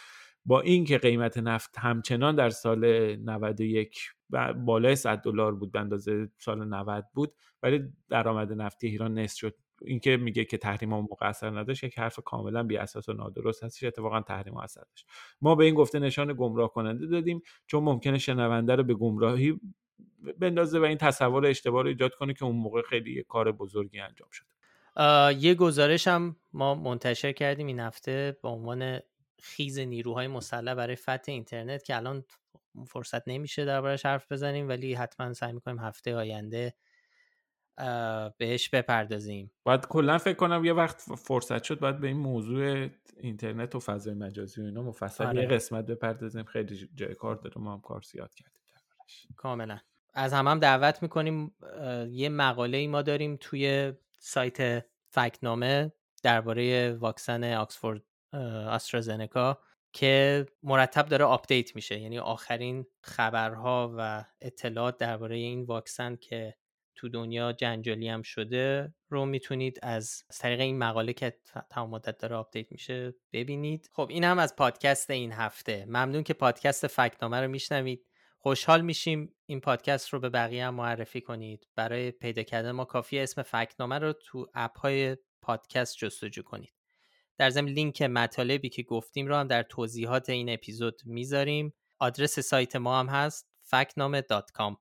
با 0.45 0.61
اینکه 0.61 0.99
قیمت 0.99 1.39
نفت 1.39 1.79
همچنان 1.79 2.35
در 2.35 2.51
سال 2.51 3.17
91 3.17 3.99
بالای 4.57 4.97
100 4.97 5.19
دلار 5.19 5.55
بود 5.55 5.73
به 5.73 5.81
اندازه 5.81 6.29
سال 6.39 6.65
90 6.65 7.05
بود 7.15 7.35
ولی 7.63 7.83
درآمد 8.09 8.53
نفتی 8.53 8.87
ایران 8.87 9.19
نصف 9.19 9.39
شد. 9.39 9.55
اینکه 9.85 10.17
میگه 10.17 10.45
که 10.45 10.59
تحریم 10.59 10.93
ها 10.93 11.01
موقع 11.01 11.29
اثر 11.29 11.59
نداشت 11.59 11.85
یک 11.85 11.99
حرف 11.99 12.21
کاملا 12.25 12.63
بی 12.63 12.77
اساس 12.77 13.09
و 13.09 13.13
نادرست 13.13 13.65
هستش 13.65 13.85
اتفاقا 13.85 14.21
تحریم 14.21 14.55
ها 14.55 14.63
اثر 14.63 14.81
داشت. 14.81 15.07
ما 15.41 15.55
به 15.55 15.65
این 15.65 15.75
گفته 15.75 15.99
نشان 15.99 16.35
گمراه 16.39 16.73
کننده 16.73 17.07
دادیم 17.07 17.43
چون 17.67 17.85
ممکنه 17.85 18.19
شنونده 18.19 18.75
رو 18.77 18.83
به 18.83 18.95
گمراهی 18.95 19.61
بندازه 20.39 20.79
و 20.79 20.83
این 20.83 20.99
تصور 20.99 21.47
اشتباه 21.47 21.83
رو 21.83 21.89
ایجاد 21.89 22.15
کنه 22.15 22.35
که 22.35 22.45
اون 22.45 22.57
موقع 22.57 22.83
خیلی 22.83 23.25
کار 23.29 23.53
بزرگی 23.53 24.01
انجام 24.01 24.29
شد. 24.33 24.47
یه 25.39 25.55
گزارش 25.55 26.09
هم 26.09 26.37
ما 26.53 26.75
منتشر 26.75 27.33
کردیم 27.33 27.67
این 27.67 27.81
هفته 27.81 28.37
به 28.43 28.49
عنوان 28.49 29.01
خیز 29.43 29.79
نیروهای 29.79 30.27
مسلح 30.27 30.75
برای 30.75 30.97
فتح 30.97 31.33
اینترنت 31.33 31.83
که 31.83 31.97
الان 31.97 32.25
فرصت 32.87 33.29
نمیشه 33.29 33.65
دربارش 33.65 34.07
حرف 34.07 34.33
بزنیم 34.33 34.69
ولی 34.69 34.95
حتما 34.95 35.33
سعی 35.33 35.53
می‌کنیم 35.53 35.79
هفته 35.79 36.17
آینده 36.17 36.75
بهش 38.39 38.69
بپردازیم. 38.69 39.53
باید 39.65 39.87
کلا 39.87 40.19
فکر 40.19 40.37
کنم 40.37 40.65
یه 40.65 40.73
وقت 40.73 41.01
فرصت 41.01 41.63
شد 41.63 41.79
باید 41.79 42.01
به 42.01 42.07
این 42.07 42.17
موضوع 42.17 42.89
اینترنت 43.17 43.75
و 43.75 43.81
فضای 43.81 44.15
مجازی 44.15 44.63
و 44.63 44.65
اینا 44.65 44.83
مفصل 44.83 45.27
آره. 45.27 45.43
یه 45.43 45.49
قسمت 45.49 45.87
بپردازیم. 45.87 46.45
خیلی 46.45 46.89
جای 46.95 47.15
کار 47.15 47.37
داره. 47.37 47.59
ما 47.59 47.73
هم 47.73 47.81
کار 47.81 48.03
زیاد 48.03 48.35
کردیم 48.35 48.63
کاملا. 49.37 49.79
از 50.15 50.33
هم, 50.33 50.49
هم 50.49 50.59
دعوت 50.59 51.03
می‌کنیم 51.03 51.55
یه 52.11 52.29
مقاله 52.29 52.79
ای 52.79 52.87
ما 52.87 53.03
داریم 53.03 53.37
توی 53.41 53.93
سایت 54.19 54.87
فکنامه 55.11 55.93
درباره 56.23 56.93
واکسن 56.93 57.55
آکسفورد 57.55 58.03
آسترازنکا 58.69 59.59
که 59.93 60.47
مرتب 60.63 61.07
داره 61.09 61.25
update 61.25 61.77
میشه. 61.77 62.01
یعنی 62.01 62.19
آخرین 62.19 62.87
خبرها 63.03 63.95
و 63.99 64.25
اطلاعات 64.41 64.97
درباره 64.97 65.37
این 65.37 65.63
واکسن 65.63 66.17
که 66.17 66.55
تو 66.95 67.09
دنیا 67.09 67.53
جنجالی 67.53 68.09
هم 68.09 68.23
شده 68.23 68.95
رو 69.09 69.27
می‌تونید 69.27 69.79
از 69.83 70.25
طریق 70.41 70.61
این 70.61 70.79
مقاله 70.79 71.13
که 71.13 71.39
تمام 71.71 71.91
مدت 71.91 72.19
داره 72.19 72.37
update 72.37 72.73
میشه 72.73 73.15
ببینید. 73.33 73.91
خب 73.93 74.07
این 74.11 74.25
هم 74.25 74.39
از 74.39 74.57
پادکست 74.57 75.11
این 75.11 75.33
هفته. 75.33 75.85
ممنون 75.89 76.23
که 76.23 76.35
پادکست 76.35 76.87
فکنامه 76.87 77.41
رو 77.41 77.49
میشنوید. 77.49 78.07
خوشحال 78.39 78.81
میشیم 78.81 79.35
این 79.47 79.61
پادکست 79.61 80.09
رو 80.09 80.21
به 80.21 80.29
بقیه 80.29 80.67
هم 80.67 80.75
معرفی 80.75 81.21
کنید. 81.21 81.69
برای 81.77 82.11
پیدا 82.11 82.43
کردن 82.43 82.71
ما 82.71 82.85
کافیه 82.85 83.19
اسم 83.19 83.43
فکنامه 83.43 83.99
رو 83.99 84.13
تو 84.13 84.47
اپ 84.55 84.79
های 84.79 85.17
پادکست 85.43 85.97
جستجو 85.97 86.43
کنید. 86.43 86.82
در 87.43 87.51
ضمن 87.51 87.69
لینک 87.69 88.03
مطالبی 88.03 88.69
که 88.69 88.83
گفتیم 88.83 89.27
رو 89.27 89.37
هم 89.37 89.47
در 89.47 89.63
توضیحات 89.63 90.29
این 90.31 90.53
اپیزود 90.53 91.03
می‌ذاریم. 91.05 91.75
آدرس 91.99 92.39
سایت 92.39 92.77
ما 92.77 93.01
هم 93.01 93.07
هست 93.07 93.49
فکنامه.com 93.63 94.77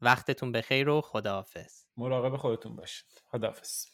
وقتتون 0.00 0.52
بخیر 0.52 0.88
و 0.88 1.00
خداحافظ. 1.00 1.84
مراقب 1.96 2.36
خودتون 2.36 2.76
باشید. 2.76 3.22
خداحافظ. 3.26 3.86